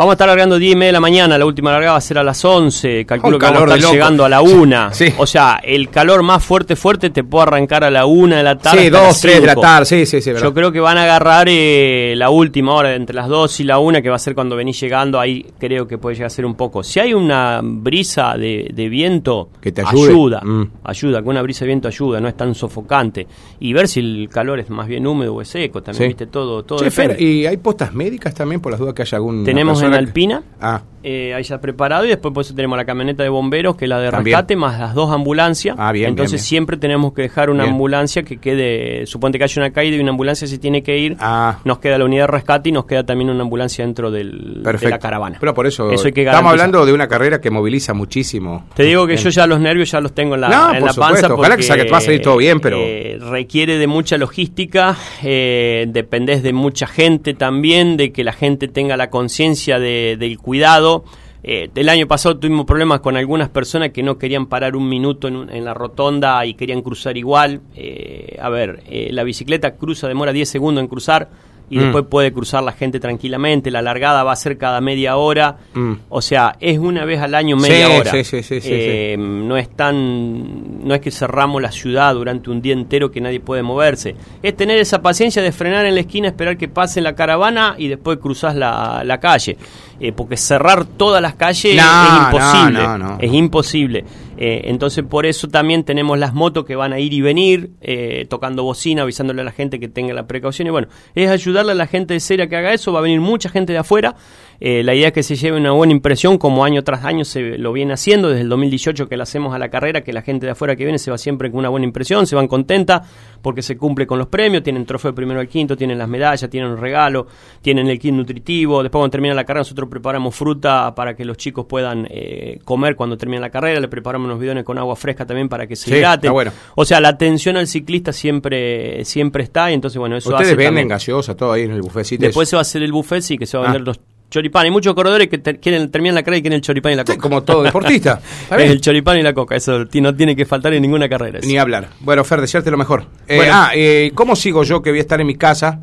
Vamos 0.02 0.14
a 0.14 0.14
estar 0.14 0.26
largando 0.26 0.58
10 0.58 0.72
y 0.72 0.74
media 0.74 0.88
de 0.88 0.92
la 0.94 1.00
mañana, 1.00 1.38
la 1.38 1.46
última 1.46 1.70
largada 1.70 1.92
va 1.92 1.98
a 1.98 2.00
ser 2.00 2.18
a 2.18 2.24
las 2.24 2.44
11, 2.44 3.06
calculo 3.06 3.38
que 3.38 3.46
vamos 3.46 3.70
a 3.70 3.76
estar 3.76 3.92
llegando 3.92 4.24
a 4.24 4.28
la 4.28 4.42
1. 4.42 4.90
O 5.18 5.26
sea, 5.28 5.60
el 5.62 5.90
calor 5.90 6.24
más 6.24 6.44
fuerte, 6.44 6.74
fuerte 6.74 7.10
te 7.10 7.22
puede 7.22 7.44
arrancar 7.44 7.84
a 7.84 7.90
la 7.92 8.04
1 8.04 8.34
de 8.34 8.42
la 8.42 8.58
tarde. 8.58 8.82
Sí, 8.82 8.90
2, 8.90 9.20
3 9.20 9.40
de 9.42 9.46
la 9.46 9.54
tarde, 9.54 9.84
sí, 9.84 10.04
sí, 10.04 10.20
sí. 10.20 10.32
Yo 10.42 10.52
creo 10.52 10.72
que 10.72 10.80
van 10.80 10.98
a 10.98 11.04
agarrar 11.04 11.46
eh, 11.48 12.14
la 12.16 12.30
última 12.30 12.74
hora, 12.74 12.96
entre 12.96 13.14
las 13.14 13.28
2 13.28 13.60
y 13.60 13.62
la 13.62 13.78
1, 13.78 14.02
que 14.02 14.08
va 14.08 14.16
a 14.16 14.18
ser 14.18 14.34
cuando 14.34 14.56
venís 14.56 14.80
llegando, 14.80 15.20
ahí 15.20 15.46
creo 15.56 15.86
que 15.86 15.98
puede 15.98 16.16
llegar 16.16 16.26
a 16.26 16.30
ser 16.30 16.46
un 16.46 16.56
poco. 16.56 16.82
Si 16.82 16.98
hay 16.98 17.14
una 17.14 17.60
brisa 17.62 18.36
de, 18.36 18.70
de 18.74 18.88
viento, 18.88 19.50
que 19.60 19.70
te 19.70 19.82
ayuda, 19.86 20.40
mm. 20.42 20.70
ayuda, 20.82 21.22
que 21.22 21.28
una 21.28 21.42
brisa 21.42 21.60
de 21.60 21.66
viento 21.68 21.86
ayuda, 21.86 22.18
no 22.18 22.26
es 22.26 22.36
tan 22.36 22.56
sofocante. 22.56 23.28
Y 23.60 23.72
ver 23.72 23.86
si 23.86 24.00
el 24.00 24.28
calor 24.28 24.58
es 24.58 24.68
más 24.68 24.88
bien 24.88 25.06
húmedo 25.06 25.32
o 25.32 25.40
es 25.40 25.46
seco, 25.46 25.80
también, 25.80 26.08
viste, 26.08 26.26
todo. 26.26 26.64
todo 26.64 26.84
¿Y 27.20 27.46
hay 27.46 27.56
postas 27.58 27.94
médicas 27.94 28.34
también, 28.34 28.60
por 28.60 28.72
las 28.72 28.80
dudas 28.80 28.94
que 28.94 29.02
haya 29.02 29.18
algún... 29.18 29.44
Tenemos 29.44 29.80
en 29.80 29.91
Alpina. 29.98 30.42
Ah. 30.64 30.82
eh, 31.04 31.34
ahí 31.34 31.42
ya 31.42 31.60
preparado, 31.60 32.04
y 32.04 32.08
después 32.10 32.32
por 32.32 32.42
eso 32.44 32.54
tenemos 32.54 32.78
la 32.78 32.84
camioneta 32.84 33.24
de 33.24 33.28
bomberos, 33.28 33.74
que 33.74 33.86
es 33.86 33.88
la 33.88 33.98
de 33.98 34.08
También. 34.12 34.36
rescate, 34.36 34.54
más 34.54 34.78
las 34.78 34.94
dos 34.94 35.10
ambulancias. 35.10 35.74
Ah, 35.76 35.90
bien, 35.90 36.10
Entonces 36.10 36.34
bien, 36.34 36.38
bien. 36.38 36.46
siempre 36.46 36.76
tenemos 36.76 37.12
que 37.12 37.22
dejar 37.22 37.50
una 37.50 37.64
ambulancia 37.64 38.22
que 38.22 38.36
quede, 38.36 39.04
suponte 39.06 39.36
que 39.36 39.42
haya 39.42 39.60
una 39.62 39.72
caída 39.72 39.96
y 39.96 40.00
una 40.00 40.10
ambulancia 40.10 40.46
se 40.46 40.58
tiene 40.58 40.84
que 40.84 40.96
ir, 40.98 41.16
Ah. 41.18 41.58
nos 41.64 41.80
queda 41.80 41.98
la 41.98 42.04
unidad 42.04 42.22
de 42.24 42.26
rescate 42.28 42.68
y 42.68 42.72
nos 42.72 42.84
queda 42.84 43.04
también 43.04 43.30
una 43.30 43.42
ambulancia 43.42 43.84
dentro 43.84 44.12
del, 44.12 44.62
de 44.62 44.88
la 44.88 44.98
caravana. 45.00 45.38
Pero 45.40 45.52
por 45.54 45.66
eso, 45.66 45.90
Eso 45.90 46.06
hay 46.06 46.12
que 46.12 46.22
estamos 46.22 46.52
hablando 46.52 46.86
de 46.86 46.92
una 46.92 47.08
carrera 47.08 47.40
que 47.40 47.50
moviliza 47.50 47.92
muchísimo. 47.94 48.66
Te 48.76 48.84
digo 48.84 49.04
que 49.08 49.16
yo 49.16 49.30
ya 49.30 49.48
los 49.48 49.58
nervios 49.58 49.90
ya 49.90 50.00
los 50.00 50.12
tengo 50.14 50.36
en 50.36 50.42
la, 50.42 50.48
No, 50.50 50.74
en 50.74 50.84
la 50.84 50.92
panza. 50.92 51.26
Ojalá 51.34 51.56
que 51.56 51.62
porque, 51.62 51.62
salga- 51.64 51.84
que 51.86 51.90
va 51.90 51.98
a 51.98 52.00
salir 52.00 52.22
todo 52.22 52.36
bien, 52.36 52.60
pero- 52.60 52.76
eh, 52.78 53.18
requiere 53.20 53.76
de 53.76 53.88
mucha 53.88 54.16
logística, 54.18 54.96
eh, 55.24 55.86
dependés 55.88 56.44
de 56.44 56.52
mucha 56.52 56.86
gente 56.86 57.34
también, 57.34 57.96
de 57.96 58.12
que 58.12 58.22
la 58.22 58.32
gente 58.32 58.68
tenga 58.68 58.96
la 58.96 59.10
conciencia 59.10 59.71
de- 59.78 60.16
del 60.18 60.38
cuidado. 60.38 61.04
Eh, 61.44 61.70
el 61.74 61.88
año 61.88 62.06
pasado 62.06 62.38
tuvimos 62.38 62.66
problemas 62.66 63.00
con 63.00 63.16
algunas 63.16 63.48
personas 63.48 63.90
que 63.90 64.02
no 64.02 64.16
querían 64.16 64.46
parar 64.46 64.76
un 64.76 64.88
minuto 64.88 65.26
en, 65.26 65.64
la 65.64 65.74
rotonda 65.74 66.44
y 66.46 66.54
querían 66.54 66.82
cruzar 66.82 67.16
igual. 67.16 67.60
Eh, 67.74 68.36
a 68.40 68.48
ver, 68.48 68.82
eh, 68.88 69.08
la 69.10 69.24
bicicleta 69.24 69.74
cruza, 69.74 70.06
demora 70.06 70.32
10 70.32 70.48
segundos 70.48 70.82
en 70.82 70.88
cruzar 70.88 71.30
y 71.72 71.78
Mm. 71.78 71.80
después 71.84 72.04
puede 72.04 72.32
cruzar 72.34 72.62
la 72.62 72.72
gente 72.72 73.00
tranquilamente. 73.00 73.70
La 73.70 73.80
largada 73.80 74.22
va 74.24 74.32
a 74.32 74.36
ser 74.36 74.58
cada 74.58 74.82
media 74.82 75.16
hora. 75.16 75.56
Mm. 75.72 75.92
O 76.10 76.20
sea, 76.20 76.54
es 76.60 76.78
una 76.78 77.06
vez 77.06 77.18
al 77.22 77.34
año 77.34 77.56
media 77.56 77.86
Sí, 77.86 77.92
hora. 77.98 78.10
sí, 78.10 78.24
sí, 78.24 78.42
sí, 78.42 78.60
sí, 78.60 78.68
Eh, 78.70 79.16
No 79.18 79.56
es 79.56 79.70
tan, 79.74 80.86
no 80.86 80.94
es 80.94 81.00
que 81.00 81.10
cerramos 81.10 81.62
la 81.62 81.72
ciudad 81.72 82.14
durante 82.14 82.50
un 82.50 82.60
día 82.60 82.74
entero 82.74 83.10
que 83.10 83.20
nadie 83.22 83.40
puede 83.40 83.62
moverse. 83.62 84.14
Es 84.42 84.54
tener 84.54 84.78
esa 84.78 85.00
paciencia 85.00 85.40
de 85.42 85.50
frenar 85.50 85.86
en 85.86 85.94
la 85.94 86.00
esquina, 86.02 86.28
esperar 86.28 86.56
que 86.58 86.68
pase 86.68 87.00
la 87.00 87.14
caravana 87.14 87.74
y 87.78 87.88
después 87.88 88.18
cruzás 88.18 88.54
la, 88.54 89.02
la 89.04 89.18
calle. 89.18 89.56
Eh, 89.98 90.12
porque 90.12 90.36
cerrar 90.36 90.84
todas 90.84 91.22
las 91.22 91.34
calles 91.36 91.76
No, 91.76 91.82
es 91.82 92.24
imposible. 92.24 92.82
no, 92.82 92.98
no, 92.98 93.08
no. 93.12 93.18
Es 93.20 93.32
imposible. 93.32 94.04
Eh, 94.44 94.68
entonces 94.70 95.04
por 95.04 95.24
eso 95.24 95.46
también 95.46 95.84
tenemos 95.84 96.18
las 96.18 96.34
motos 96.34 96.64
que 96.64 96.74
van 96.74 96.92
a 96.92 96.98
ir 96.98 97.12
y 97.12 97.20
venir, 97.20 97.70
eh, 97.80 98.26
tocando 98.28 98.64
bocina, 98.64 99.02
avisándole 99.02 99.40
a 99.40 99.44
la 99.44 99.52
gente 99.52 99.78
que 99.78 99.86
tenga 99.86 100.12
la 100.14 100.26
precaución. 100.26 100.66
Y 100.66 100.72
bueno, 100.72 100.88
es 101.14 101.30
ayudarle 101.30 101.70
a 101.70 101.74
la 101.76 101.86
gente 101.86 102.14
de 102.14 102.18
Seria 102.18 102.48
que 102.48 102.56
haga 102.56 102.72
eso. 102.72 102.92
Va 102.92 102.98
a 102.98 103.02
venir 103.02 103.20
mucha 103.20 103.48
gente 103.48 103.72
de 103.72 103.78
afuera. 103.78 104.16
Eh, 104.64 104.84
la 104.84 104.94
idea 104.94 105.08
es 105.08 105.12
que 105.12 105.24
se 105.24 105.34
lleve 105.34 105.56
una 105.56 105.72
buena 105.72 105.92
impresión, 105.92 106.38
como 106.38 106.64
año 106.64 106.84
tras 106.84 107.04
año 107.04 107.24
se 107.24 107.58
lo 107.58 107.72
viene 107.72 107.94
haciendo, 107.94 108.28
desde 108.28 108.42
el 108.42 108.48
2018 108.48 109.08
que 109.08 109.16
la 109.16 109.24
hacemos 109.24 109.52
a 109.56 109.58
la 109.58 109.68
carrera, 109.70 110.02
que 110.04 110.12
la 110.12 110.22
gente 110.22 110.46
de 110.46 110.52
afuera 110.52 110.76
que 110.76 110.84
viene 110.84 111.00
se 111.00 111.10
va 111.10 111.18
siempre 111.18 111.50
con 111.50 111.58
una 111.58 111.68
buena 111.68 111.84
impresión, 111.84 112.28
se 112.28 112.36
van 112.36 112.46
contenta 112.46 113.02
porque 113.42 113.60
se 113.60 113.76
cumple 113.76 114.06
con 114.06 114.18
los 114.20 114.28
premios, 114.28 114.62
tienen 114.62 114.86
trofeo 114.86 115.10
de 115.10 115.16
primero 115.16 115.40
al 115.40 115.48
quinto, 115.48 115.76
tienen 115.76 115.98
las 115.98 116.08
medallas, 116.08 116.48
tienen 116.48 116.70
un 116.70 116.76
regalo, 116.78 117.26
tienen 117.60 117.88
el 117.88 117.98
kit 117.98 118.14
nutritivo, 118.14 118.84
después 118.84 119.00
cuando 119.00 119.10
termina 119.10 119.34
la 119.34 119.42
carrera 119.42 119.62
nosotros 119.62 119.88
preparamos 119.88 120.32
fruta 120.32 120.94
para 120.94 121.16
que 121.16 121.24
los 121.24 121.36
chicos 121.38 121.66
puedan 121.66 122.06
eh, 122.08 122.60
comer 122.64 122.94
cuando 122.94 123.16
termine 123.18 123.40
la 123.40 123.50
carrera, 123.50 123.80
le 123.80 123.88
preparamos 123.88 124.26
unos 124.26 124.38
bidones 124.38 124.62
con 124.62 124.78
agua 124.78 124.94
fresca 124.94 125.26
también 125.26 125.48
para 125.48 125.66
que 125.66 125.74
se 125.74 125.86
Sí, 125.90 125.96
hidraten. 125.96 126.18
está 126.28 126.30
bueno. 126.32 126.52
O 126.76 126.84
sea, 126.84 127.00
la 127.00 127.08
atención 127.08 127.56
al 127.56 127.66
ciclista 127.66 128.12
siempre 128.12 129.04
siempre 129.04 129.42
está 129.42 129.72
y 129.72 129.74
entonces 129.74 129.98
bueno, 129.98 130.16
eso 130.16 130.28
Ustedes 130.28 130.46
hace 130.50 130.56
venden 130.56 130.68
también- 130.68 130.88
gaseosa, 130.88 131.36
todo 131.36 131.50
ahí 131.50 131.62
en 131.62 131.72
el 131.72 131.82
buffetcito. 131.82 132.22
Después 132.24 132.48
se 132.48 132.54
va 132.54 132.60
a 132.60 132.62
hacer 132.62 132.84
el 132.84 132.92
buffet, 132.92 133.22
sí, 133.22 133.36
que 133.36 133.46
se 133.46 133.56
va 133.58 133.64
a 133.64 133.66
Ah. 133.66 133.72
vender 133.72 133.86
los 133.88 134.00
choripán. 134.32 134.64
Hay 134.64 134.70
muchos 134.72 134.94
corredores 134.94 135.28
que 135.28 135.38
te- 135.38 135.60
quieren 135.60 135.88
terminar 135.90 136.14
la 136.16 136.22
carrera 136.24 136.38
y 136.38 136.42
quieren 136.42 136.56
el 136.56 136.62
choripán 136.62 136.92
y 136.92 136.96
la 136.96 137.02
Sí, 137.02 137.12
coca. 137.12 137.20
como 137.20 137.42
todo 137.44 137.62
deportista. 137.62 138.20
Es 138.50 138.70
el 138.70 138.80
choripán 138.80 139.18
y 139.18 139.22
la 139.22 139.32
coca, 139.32 139.54
eso 139.54 139.84
no 139.94 140.14
tiene 140.16 140.34
que 140.34 140.44
faltar 140.44 140.74
en 140.74 140.82
ninguna 140.82 141.08
carrera. 141.08 141.38
eso. 141.38 141.46
Ni 141.48 141.56
hablar. 141.58 141.90
Bueno, 142.00 142.24
Fer, 142.24 142.40
desearte 142.40 142.70
lo 142.72 142.76
mejor. 142.78 143.04
Eh, 143.28 143.36
Bueno. 143.36 143.52
Ah, 143.54 143.70
eh, 143.74 144.10
¿cómo 144.14 144.34
sigo 144.34 144.64
yo 144.64 144.82
que 144.82 144.90
voy 144.90 144.98
a 144.98 145.02
estar 145.02 145.20
en 145.20 145.26
mi 145.28 145.36
casa 145.36 145.78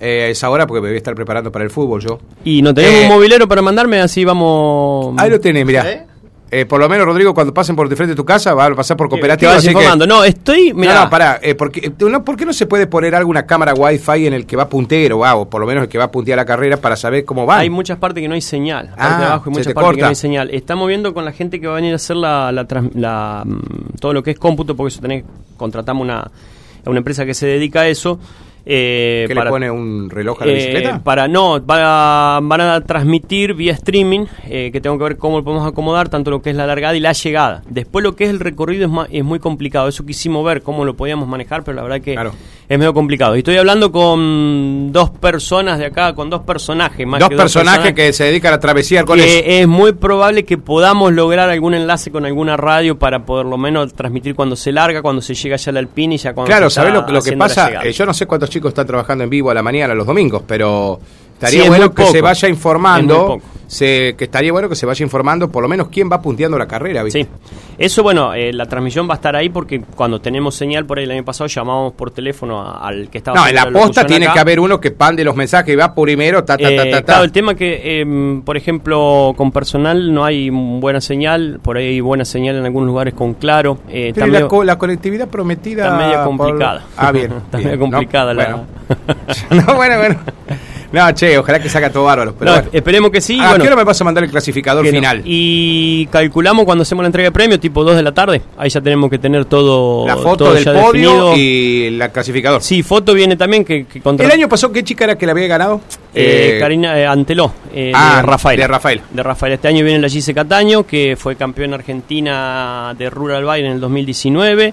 eh, 0.00 0.22
a 0.22 0.26
esa 0.28 0.48
hora? 0.48 0.66
Porque 0.66 0.80
me 0.80 0.88
voy 0.88 0.94
a 0.94 0.98
estar 0.98 1.14
preparando 1.14 1.52
para 1.52 1.64
el 1.64 1.70
fútbol 1.70 2.00
yo. 2.00 2.18
Y 2.44 2.62
no 2.62 2.72
tenemos 2.72 2.96
Eh, 3.00 3.02
un 3.02 3.08
mobilero 3.08 3.46
para 3.48 3.60
mandarme, 3.60 4.00
así 4.00 4.24
vamos... 4.24 5.14
Ahí 5.18 5.28
lo 5.28 5.38
tenés, 5.40 5.66
mirá. 5.66 6.06
¿Eh? 6.50 6.64
Por 6.64 6.80
lo 6.80 6.88
menos, 6.88 7.04
Rodrigo, 7.04 7.34
cuando 7.34 7.52
pasen 7.52 7.76
por 7.76 7.86
frente 7.88 8.08
de 8.12 8.14
tu 8.14 8.24
casa, 8.24 8.54
van 8.54 8.72
a 8.72 8.76
pasar 8.76 8.96
por 8.96 9.08
cooperativa. 9.08 9.54
así 9.54 9.74
que-. 9.74 10.06
No, 10.06 10.24
estoy... 10.24 10.72
Mirá, 10.72 10.94
No, 10.94 11.04
no, 11.04 11.10
pará. 11.10 11.38
Eh, 11.42 11.54
porque, 11.54 11.80
eh, 11.80 11.92
no, 11.98 12.24
¿Por 12.24 12.36
qué 12.36 12.46
no 12.46 12.52
se 12.52 12.66
puede 12.66 12.86
poner 12.86 13.14
alguna 13.14 13.44
cámara 13.44 13.74
wifi 13.74 14.26
en 14.26 14.32
el 14.32 14.46
que 14.46 14.56
va 14.56 14.68
puntero, 14.68 15.24
ah, 15.24 15.36
o 15.36 15.48
por 15.48 15.60
lo 15.60 15.66
menos 15.66 15.82
el 15.82 15.88
que 15.88 15.98
va 15.98 16.04
a 16.04 16.10
puntear 16.10 16.38
la 16.38 16.46
carrera 16.46 16.78
para 16.78 16.96
saber 16.96 17.24
cómo 17.24 17.44
va? 17.44 17.58
Hay 17.58 17.70
muchas 17.70 17.98
partes 17.98 18.22
que 18.22 18.28
no 18.28 18.34
hay 18.34 18.40
señal. 18.40 18.90
Ah, 18.96 19.18
de 19.18 19.24
abajo 19.26 19.44
hay 19.46 19.52
muchas 19.52 19.66
te 19.66 19.74
partes 19.74 19.96
que 19.96 20.02
no 20.02 20.08
hay 20.08 20.14
señal. 20.14 20.50
Estamos 20.50 20.88
viendo 20.88 21.12
con 21.12 21.24
la 21.24 21.32
gente 21.32 21.60
que 21.60 21.66
va 21.66 21.74
a 21.74 21.76
venir 21.76 21.92
a 21.92 21.96
hacer 21.96 22.16
la, 22.16 22.50
la 22.52 22.66
la, 22.94 23.42
mm, 23.44 23.98
todo 24.00 24.12
lo 24.14 24.22
que 24.22 24.30
es 24.30 24.38
cómputo, 24.38 24.74
porque 24.74 24.88
eso 24.88 25.00
tenés, 25.02 25.24
contratamos 25.56 26.02
una, 26.02 26.20
a 26.20 26.90
una 26.90 26.98
empresa 26.98 27.26
que 27.26 27.34
se 27.34 27.46
dedica 27.46 27.82
a 27.82 27.88
eso. 27.88 28.18
Eh, 28.70 29.24
¿Que 29.26 29.34
le 29.34 29.44
pone 29.46 29.70
un 29.70 30.10
reloj 30.10 30.42
a 30.42 30.44
la 30.44 30.52
eh, 30.52 30.54
bicicleta? 30.56 31.02
para 31.02 31.26
no, 31.26 31.58
van 31.58 31.80
a, 31.82 32.38
van 32.42 32.60
a 32.60 32.80
transmitir 32.82 33.54
vía 33.54 33.72
streaming, 33.72 34.26
eh, 34.46 34.68
que 34.70 34.80
tengo 34.82 34.98
que 34.98 35.04
ver 35.04 35.16
cómo 35.16 35.38
lo 35.38 35.44
podemos 35.44 35.66
acomodar, 35.66 36.10
tanto 36.10 36.30
lo 36.30 36.42
que 36.42 36.50
es 36.50 36.56
la 36.56 36.66
largada 36.66 36.94
y 36.94 37.00
la 37.00 37.12
llegada. 37.12 37.62
Después 37.70 38.02
lo 38.02 38.14
que 38.14 38.24
es 38.24 38.30
el 38.30 38.40
recorrido 38.40 38.84
es, 38.84 38.90
ma- 38.90 39.08
es 39.10 39.24
muy 39.24 39.38
complicado. 39.38 39.88
Eso 39.88 40.04
quisimos 40.04 40.44
ver 40.44 40.60
cómo 40.62 40.84
lo 40.84 40.94
podíamos 40.96 41.26
manejar, 41.26 41.64
pero 41.64 41.76
la 41.76 41.82
verdad 41.82 42.00
que 42.02 42.12
Claro. 42.12 42.32
Es 42.68 42.78
medio 42.78 42.92
complicado. 42.92 43.34
Y 43.34 43.38
estoy 43.38 43.56
hablando 43.56 43.90
con 43.90 44.92
dos 44.92 45.10
personas 45.10 45.78
de 45.78 45.86
acá, 45.86 46.14
con 46.14 46.28
dos 46.28 46.42
personajes 46.42 47.06
más 47.06 47.20
Dos 47.20 47.30
que 47.30 47.36
personajes 47.36 47.94
que 47.94 48.12
se 48.12 48.24
dedican 48.24 48.52
a 48.52 48.60
travesear 48.60 49.06
con 49.06 49.18
eso. 49.18 49.42
es 49.44 49.66
muy 49.66 49.92
probable 49.92 50.44
que 50.44 50.58
podamos 50.58 51.12
lograr 51.12 51.48
algún 51.48 51.72
enlace 51.74 52.10
con 52.10 52.26
alguna 52.26 52.56
radio 52.58 52.98
para 52.98 53.24
por 53.24 53.46
lo 53.46 53.56
menos 53.56 53.94
transmitir 53.94 54.34
cuando 54.34 54.54
se 54.54 54.70
larga, 54.72 55.00
cuando 55.00 55.22
se 55.22 55.34
llega 55.34 55.56
ya 55.56 55.70
al 55.70 55.78
Alpine 55.78 56.16
y 56.16 56.18
ya 56.18 56.34
cuando 56.34 56.48
Claro, 56.48 56.68
se 56.68 56.74
¿sabés 56.74 56.92
está 56.94 57.06
lo, 57.06 57.12
lo 57.14 57.22
que 57.22 57.36
pasa? 57.36 57.82
Eh, 57.84 57.92
yo 57.92 58.04
no 58.04 58.12
sé 58.12 58.26
cuántos 58.26 58.50
chicos 58.50 58.68
están 58.70 58.86
trabajando 58.86 59.24
en 59.24 59.30
vivo 59.30 59.50
a 59.50 59.54
la 59.54 59.62
mañana 59.62 59.94
los 59.94 60.06
domingos, 60.06 60.42
pero 60.46 61.00
estaría 61.38 61.62
Sí, 61.62 61.68
bueno 61.68 61.90
que 61.94 62.02
poco. 62.02 62.12
se 62.12 62.20
vaya 62.20 62.48
informando, 62.48 63.38
se, 63.66 64.14
que 64.16 64.24
estaría 64.24 64.50
bueno 64.50 64.68
que 64.68 64.74
se 64.74 64.86
vaya 64.86 65.02
informando 65.04 65.50
por 65.50 65.62
lo 65.62 65.68
menos 65.68 65.88
quién 65.88 66.10
va 66.10 66.20
punteando 66.22 66.58
la 66.58 66.66
carrera, 66.66 67.02
¿viste? 67.02 67.24
Sí, 67.24 67.28
eso 67.76 68.02
bueno, 68.02 68.32
eh, 68.34 68.50
la 68.52 68.64
transmisión 68.66 69.06
va 69.08 69.12
a 69.12 69.16
estar 69.16 69.36
ahí 69.36 69.50
porque 69.50 69.82
cuando 69.94 70.20
tenemos 70.20 70.54
señal 70.54 70.86
por 70.86 70.98
ahí 70.98 71.04
el 71.04 71.10
año 71.12 71.24
pasado 71.24 71.46
llamábamos 71.48 71.92
por 71.92 72.10
teléfono 72.10 72.60
a- 72.60 72.78
al 72.88 73.08
que 73.10 73.18
estaba 73.18 73.38
No, 73.38 73.46
en 73.46 73.54
la 73.54 73.70
posta 73.70 74.04
tiene 74.06 74.24
acá. 74.26 74.34
que 74.34 74.40
haber 74.40 74.58
uno 74.60 74.80
que 74.80 74.90
pande 74.90 75.22
los 75.22 75.36
mensajes 75.36 75.72
y 75.72 75.76
va 75.76 75.94
primero, 75.94 76.42
ta, 76.44 76.56
ta, 76.56 76.62
ta, 76.64 76.70
Eh, 76.70 76.90
ta, 76.90 76.96
ta. 76.98 77.02
Claro, 77.04 77.24
el 77.24 77.32
tema 77.32 77.54
que, 77.54 78.00
eh, 78.00 78.40
por 78.44 78.56
ejemplo, 78.56 79.34
con 79.36 79.52
personal 79.52 80.12
no 80.14 80.24
hay 80.24 80.48
buena 80.50 81.00
señal, 81.02 81.60
por 81.62 81.76
ahí 81.76 82.00
buena 82.00 82.24
señal 82.24 82.56
en 82.56 82.64
algunos 82.64 82.86
lugares 82.88 83.12
con 83.14 83.34
claro. 83.34 83.78
Eh, 83.90 84.12
Pero 84.14 84.26
está 84.26 84.40
la, 84.40 84.48
co- 84.48 84.64
la 84.64 84.78
conectividad 84.78 85.28
prometida. 85.28 85.84
está 85.84 85.96
medio 85.98 86.14
por- 86.24 86.24
complicada. 86.24 86.84
Ah, 86.96 87.12
bien. 87.12 87.32
Está 87.44 87.58
bien. 87.58 87.70
medio 87.70 87.84
No, 87.84 87.90
complicada 87.92 88.32
la- 88.34 88.44
Bueno. 88.44 88.64
no, 89.66 89.74
bueno, 89.74 89.98
bueno. 89.98 90.16
No, 90.90 91.12
che, 91.12 91.36
ojalá 91.36 91.60
que 91.60 91.68
saca 91.68 91.90
todo 91.90 92.04
bárbaro. 92.04 92.34
Pero 92.38 92.50
No, 92.50 92.56
bueno. 92.56 92.70
esperemos 92.72 93.10
que 93.10 93.20
sí. 93.20 93.38
¿A 93.38 93.48
bueno, 93.50 93.62
qué 93.62 93.68
hora 93.68 93.76
me 93.76 93.84
vas 93.84 94.00
a 94.00 94.04
mandar 94.04 94.24
el 94.24 94.30
clasificador 94.30 94.84
no. 94.84 94.90
final? 94.90 95.22
Y 95.24 96.06
calculamos 96.06 96.64
cuando 96.64 96.82
hacemos 96.82 97.02
la 97.02 97.08
entrega 97.08 97.28
de 97.28 97.32
premios, 97.32 97.60
tipo 97.60 97.84
2 97.84 97.96
de 97.96 98.02
la 98.02 98.12
tarde. 98.12 98.40
Ahí 98.56 98.70
ya 98.70 98.80
tenemos 98.80 99.10
que 99.10 99.18
tener 99.18 99.44
todo. 99.44 100.06
La 100.06 100.16
foto 100.16 100.44
todo 100.44 100.54
del 100.54 100.64
ya 100.64 100.72
podio 100.72 101.10
definido. 101.30 101.36
y 101.36 101.90
la 101.90 102.08
clasificador. 102.10 102.62
Sí, 102.62 102.82
foto 102.82 103.12
viene 103.12 103.36
también 103.36 103.64
que, 103.64 103.84
que 103.84 104.00
contra- 104.00 104.24
El 104.26 104.32
año 104.32 104.48
pasado, 104.48 104.72
¿qué 104.72 104.82
chica 104.82 105.04
era 105.04 105.18
que 105.18 105.26
la 105.26 105.32
había 105.32 105.46
ganado? 105.46 105.80
Eh, 106.14 106.54
Eh, 106.56 106.58
Karina 106.58 106.98
eh, 106.98 107.06
Anteló, 107.06 107.52
eh, 107.74 107.92
ah, 107.94 108.16
de 108.16 108.22
Rafael. 108.22 108.58
de 108.60 108.66
Rafael. 108.66 109.00
De 109.10 109.22
Rafael. 109.22 109.52
Este 109.52 109.68
año 109.68 109.84
viene 109.84 109.98
la 110.00 110.08
Gise 110.08 110.32
Cataño, 110.32 110.86
que 110.86 111.16
fue 111.18 111.36
campeona 111.36 111.76
argentina 111.76 112.94
de 112.96 113.10
Rural 113.10 113.44
Bike 113.44 113.64
en 113.66 113.72
el 113.72 113.80
2019. 113.80 114.72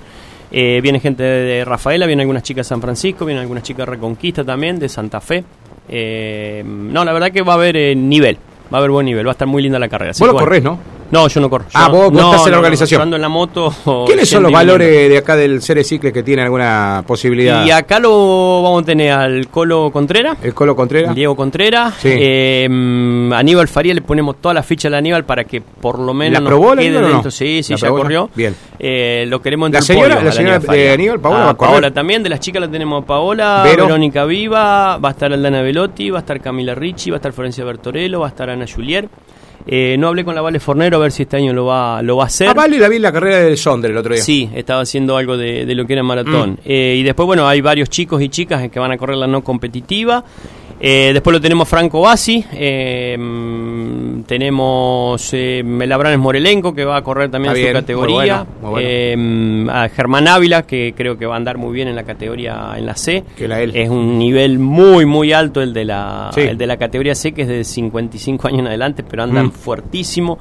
Eh, 0.52 0.80
viene 0.82 1.00
gente 1.02 1.24
de, 1.24 1.44
de 1.44 1.66
Rafaela, 1.66 2.06
vienen 2.06 2.22
algunas 2.22 2.44
chicas 2.44 2.66
de 2.66 2.70
San 2.70 2.82
Francisco, 2.82 3.26
vienen 3.26 3.42
algunas 3.42 3.64
chicas 3.64 3.86
de 3.86 3.92
Reconquista 3.92 4.44
también, 4.44 4.80
de 4.80 4.88
Santa 4.88 5.20
Fe. 5.20 5.44
Eh, 5.90 6.64
no, 6.66 7.06
la 7.06 7.14
verdad 7.14 7.32
que 7.32 7.42
va 7.42 7.54
a 7.54 7.56
haber 7.56 7.78
eh, 7.78 7.96
nivel, 7.96 8.38
va 8.74 8.78
a 8.78 8.80
haber 8.80 8.92
buen 8.92 9.06
nivel, 9.06 9.26
va 9.26 9.32
a 9.32 9.34
estar 9.34 9.48
muy 9.48 9.62
linda 9.62 9.80
la 9.80 9.90
carrera. 9.90 10.12
Vos 10.12 10.20
lo 10.22 10.34
bueno. 10.34 10.46
corres, 10.46 10.64
¿no? 10.64 10.80
No, 11.12 11.28
yo 11.28 11.40
no 11.40 11.50
corro. 11.50 11.66
Ah, 11.74 11.88
Yo 11.88 11.94
vos- 11.94 12.12
vos 12.12 12.14
no, 12.22 12.32
estás 12.32 12.46
en 12.48 12.52
la 12.52 12.58
organización. 12.58 13.00
yo 13.00 13.04
ando 13.04 13.16
en 13.16 13.22
la 13.22 13.30
moto. 13.30 13.74
¿Quiénes 14.08 14.28
son 14.28 14.44
los 14.44 14.52
valores 14.52 15.10
de 15.10 15.18
acá 15.18 15.36
del 15.36 15.62
Ceres 15.62 15.88
Cicle 15.88 16.12
que 16.12 16.24
tienen 16.24 16.46
alguna 16.46 17.04
posibilidad? 17.08 17.66
Y 17.66 17.72
acá 17.72 18.00
lo 18.00 18.62
vamos 18.64 18.82
a 18.84 18.86
tener 18.86 19.12
al 19.12 19.48
Colo 19.50 19.92
Contreras. 19.92 20.38
¿El 20.44 20.54
Colo 20.54 20.76
Contreras? 20.76 21.14
Diego 21.16 21.36
Contreras, 21.36 21.94
Sí. 22.00 22.10
eh, 22.12 22.66
Aníbal 23.34 23.68
Faría 23.68 23.94
le 23.94 24.02
ponemos 24.02 24.38
toda 24.42 24.54
la 24.54 24.64
ficha 24.64 24.88
al 24.88 24.96
Aníbal 24.96 25.26
para 25.26 25.44
que 25.44 25.62
por 25.62 26.00
lo 26.00 26.14
menos 26.14 26.34
¿La 26.34 26.40
nos 26.42 26.50
probó 26.50 26.74
el 26.74 26.80
quede 26.80 27.02
no? 27.02 27.08
dentro. 27.08 27.32
Sí, 27.32 27.62
sí, 27.64 27.74
¿La 27.74 27.78
ya 27.80 27.88
probó? 27.88 28.02
corrió. 28.02 28.30
Bien. 28.36 28.56
Eh, 28.80 29.26
lo 29.28 29.42
queremos 29.42 29.70
¿La 29.72 29.80
entre 29.80 29.94
señora- 29.96 30.16
podio, 30.16 30.26
la 30.28 30.32
señora 30.32 30.56
Aníbal 30.56 30.76
de. 30.78 30.92
Aníbal, 30.92 31.20
Paola, 31.20 31.40
Ah, 31.42 31.46
va 31.46 31.52
a 31.52 31.54
correr? 31.56 31.72
Paola 31.74 31.92
también, 31.92 32.24
de 32.24 32.30
las 32.30 32.40
chicas 32.40 32.62
la 32.62 32.68
tenemos 32.70 33.04
a 33.04 33.06
Paola, 33.06 33.62
Vero. 33.64 33.86
Verónica 33.86 34.26
Viva, 34.26 34.98
va 34.98 35.10
a 35.10 35.12
estar 35.12 35.32
Aldana 35.32 35.62
Velotti, 35.62 36.10
va 36.10 36.18
a 36.18 36.22
estar 36.22 36.42
Camila 36.42 36.74
Ricci, 36.76 37.10
va 37.12 37.18
a 37.18 37.20
estar 37.20 37.32
Florencia 37.32 37.64
Bertorello, 37.64 38.20
va 38.20 38.26
a 38.28 38.30
estar 38.30 38.50
Ana 38.50 38.66
Julier. 38.68 39.08
Eh, 39.68 39.96
no 39.98 40.08
hablé 40.10 40.24
con 40.24 40.36
la 40.36 40.42
Vale 40.42 40.60
Fornero 40.60 40.98
a 40.98 41.00
ver 41.00 41.12
si 41.12 41.24
este 41.24 41.38
año 41.38 41.52
lo 41.54 41.66
va, 41.66 42.02
lo 42.02 42.18
va 42.18 42.24
a 42.24 42.28
hacer. 42.28 42.48
Ah, 42.48 42.54
vale, 42.54 42.78
la 42.78 42.88
vi 42.88 42.98
en 42.98 43.02
la 43.02 43.12
carrera 43.12 43.40
del 43.40 43.58
Sonder 43.58 43.92
el 43.92 43.98
otro 43.98 44.14
día. 44.14 44.22
Sí, 44.24 44.50
estaba 44.54 44.82
haciendo 44.82 45.18
algo 45.18 45.38
de, 45.38 45.66
de 45.66 45.76
lo 45.76 45.86
que 45.88 45.94
era 45.94 46.04
Mm. 46.04 46.08
maratón. 46.08 46.60
Eh, 46.64 46.98
y 47.00 47.04
después, 47.04 47.26
bueno, 47.26 47.48
hay 47.48 47.62
varios 47.62 47.90
chicos 47.90 48.22
y 48.22 48.30
chicas 48.30 48.70
que 48.70 48.80
van 48.80 48.92
a 48.92 48.98
correr 48.98 49.18
la 49.18 49.28
no 49.28 49.44
competitiva. 49.44 50.24
Eh, 50.80 51.12
después 51.14 51.34
lo 51.34 51.40
tenemos 51.40 51.70
Franco 51.70 52.02
Bassi, 52.02 52.44
eh, 52.52 53.18
tenemos 54.28 55.30
eh, 55.34 55.64
Melabranes 55.64 56.20
Morelenco 56.20 56.76
que 56.76 56.84
va 56.84 56.98
a 56.98 57.02
correr 57.02 57.32
también 57.32 57.56
en 57.56 57.68
su 57.68 57.74
categoría, 57.74 58.46
eh, 58.78 59.66
a 59.70 59.88
Germán 59.88 60.28
Ávila 60.28 60.64
que 60.64 60.94
creo 60.96 61.18
que 61.18 61.26
va 61.26 61.36
a 61.36 61.38
andar 61.38 61.58
muy 61.58 61.74
bien 61.74 61.88
en 61.88 61.96
la 61.96 62.04
categoría 62.04 62.74
en 62.76 62.86
la 62.86 62.96
C, 62.96 63.24
es 63.38 63.90
un 63.90 64.18
nivel 64.20 64.60
muy 64.60 65.06
muy 65.06 65.32
alto 65.32 65.62
el 65.62 65.74
de 65.74 65.86
la 65.86 66.30
el 66.36 66.58
de 66.58 66.68
la 66.68 66.76
categoría 66.76 67.16
C 67.16 67.32
que 67.32 67.44
es 67.44 67.48
de 67.48 67.64
55 67.64 68.48
años 68.50 68.60
en 68.60 68.68
adelante, 68.68 69.04
pero 69.04 69.24
andan 69.24 69.48
mm. 69.48 69.52
fuertísimo. 69.52 70.38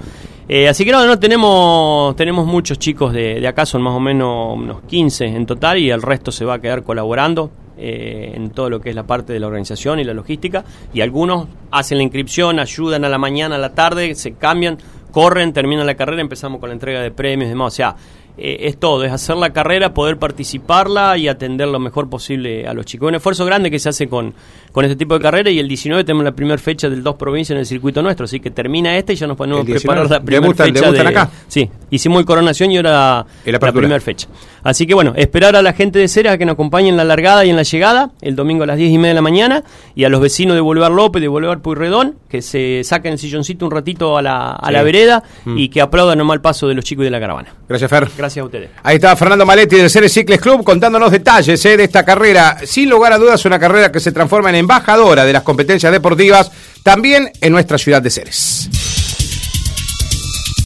Eh, 0.48 0.68
así 0.68 0.84
que 0.84 0.92
no, 0.92 1.06
no 1.06 1.18
tenemos, 1.18 2.14
tenemos 2.16 2.46
muchos 2.46 2.78
chicos 2.78 3.12
de, 3.12 3.40
de, 3.40 3.48
acá, 3.48 3.64
son 3.64 3.82
más 3.82 3.94
o 3.94 4.00
menos 4.00 4.54
unos 4.56 4.82
15 4.82 5.24
en 5.24 5.46
total 5.46 5.78
y 5.78 5.90
el 5.90 6.02
resto 6.02 6.30
se 6.30 6.44
va 6.44 6.54
a 6.54 6.60
quedar 6.60 6.82
colaborando 6.82 7.50
eh, 7.76 8.32
en 8.36 8.50
todo 8.50 8.70
lo 8.70 8.80
que 8.80 8.90
es 8.90 8.94
la 8.94 9.02
parte 9.02 9.32
de 9.32 9.40
la 9.40 9.48
organización 9.48 9.98
y 9.98 10.04
la 10.04 10.14
logística. 10.14 10.64
Y 10.92 11.00
algunos 11.00 11.48
hacen 11.72 11.98
la 11.98 12.04
inscripción, 12.04 12.60
ayudan 12.60 13.04
a 13.04 13.08
la 13.08 13.18
mañana, 13.18 13.56
a 13.56 13.58
la 13.58 13.74
tarde, 13.74 14.14
se 14.14 14.34
cambian, 14.34 14.78
corren, 15.10 15.52
terminan 15.52 15.84
la 15.84 15.96
carrera, 15.96 16.20
empezamos 16.20 16.60
con 16.60 16.68
la 16.68 16.74
entrega 16.74 17.00
de 17.00 17.10
premios 17.10 17.46
y 17.46 17.50
demás. 17.50 17.72
O 17.72 17.76
sea, 17.76 17.96
eh, 18.36 18.66
es 18.68 18.78
todo, 18.78 19.04
es 19.04 19.12
hacer 19.12 19.36
la 19.36 19.52
carrera, 19.52 19.94
poder 19.94 20.16
participarla 20.16 21.16
y 21.16 21.28
atender 21.28 21.68
lo 21.68 21.78
mejor 21.78 22.10
posible 22.10 22.66
a 22.66 22.74
los 22.74 22.84
chicos. 22.84 23.08
Un 23.08 23.14
esfuerzo 23.14 23.44
grande 23.44 23.70
que 23.70 23.78
se 23.78 23.88
hace 23.88 24.08
con, 24.08 24.34
con 24.72 24.84
este 24.84 24.96
tipo 24.96 25.14
de 25.14 25.20
carrera 25.20 25.50
y 25.50 25.58
el 25.60 25.68
19 25.68 26.02
tenemos 26.04 26.24
la 26.24 26.32
primera 26.32 26.58
fecha 26.58 26.88
del 26.88 27.02
dos 27.02 27.14
provincias 27.14 27.54
en 27.54 27.60
el 27.60 27.66
circuito 27.66 28.02
nuestro, 28.02 28.24
así 28.24 28.40
que 28.40 28.50
termina 28.50 28.96
este 28.96 29.12
y 29.12 29.16
ya 29.16 29.26
nos 29.28 29.36
podemos 29.36 29.64
preparar 29.64 30.10
la 30.10 30.20
primera 30.20 30.52
fecha. 30.52 30.90
De, 30.90 31.00
acá? 31.00 31.30
Sí, 31.46 31.70
hicimos 31.90 32.20
el 32.20 32.26
coronación 32.26 32.70
y 32.70 32.76
ahora 32.76 33.26
la, 33.44 33.58
primera 33.72 34.00
fecha. 34.00 34.28
Así 34.62 34.86
que 34.86 34.94
bueno, 34.94 35.12
esperar 35.16 35.56
a 35.56 35.62
la 35.62 35.72
gente 35.72 35.98
de 35.98 36.08
Ceres 36.08 36.32
a 36.32 36.38
que 36.38 36.46
nos 36.46 36.54
acompañen 36.54 36.94
en 36.94 36.96
la 36.96 37.04
largada 37.04 37.44
y 37.44 37.50
en 37.50 37.56
la 37.56 37.62
llegada, 37.62 38.10
el 38.22 38.34
domingo 38.34 38.64
a 38.64 38.66
las 38.66 38.76
10 38.76 38.92
y 38.92 38.98
media 38.98 39.10
de 39.10 39.14
la 39.14 39.22
mañana, 39.22 39.64
y 39.94 40.04
a 40.04 40.08
los 40.08 40.20
vecinos 40.20 40.54
de 40.54 40.60
Bolívar 40.60 40.90
López, 40.90 41.20
de 41.20 41.28
Bolívar 41.28 41.60
Puyredón, 41.60 42.16
que 42.28 42.42
se 42.42 42.82
saquen 42.84 43.12
el 43.12 43.18
silloncito 43.18 43.66
un 43.66 43.70
ratito 43.70 44.16
a 44.16 44.22
la, 44.22 44.52
a 44.52 44.70
la 44.70 44.82
vereda 44.82 45.22
mm. 45.44 45.58
y 45.58 45.68
que 45.68 45.80
aplaudan 45.80 46.20
el 46.20 46.40
paso 46.40 46.66
de 46.66 46.74
los 46.74 46.84
chicos 46.84 47.02
y 47.02 47.04
de 47.06 47.10
la 47.10 47.20
caravana. 47.20 47.54
Gracias, 47.68 47.90
Fer. 47.90 48.08
Gracias 48.16 48.42
a 48.42 48.46
ustedes. 48.46 48.70
Ahí 48.82 48.96
está 48.96 49.14
Fernando 49.16 49.46
Maletti 49.46 49.76
del 49.76 49.90
Ceres 49.90 50.12
Cicles 50.12 50.40
Club 50.40 50.64
contándonos 50.64 51.10
detalles 51.10 51.64
eh, 51.64 51.76
de 51.76 51.84
esta 51.84 52.04
carrera. 52.04 52.58
Sin 52.64 52.88
lugar 52.90 53.12
a 53.12 53.18
dudas, 53.18 53.44
una 53.44 53.58
carrera 53.58 53.92
que 53.92 54.00
se 54.00 54.12
transforma 54.12 54.50
en 54.50 54.56
embajadora 54.56 55.24
de 55.24 55.32
las 55.32 55.42
competencias 55.42 55.92
deportivas 55.92 56.50
también 56.82 57.30
en 57.40 57.52
nuestra 57.52 57.78
ciudad 57.78 58.02
de 58.02 58.10
Ceres. 58.10 58.93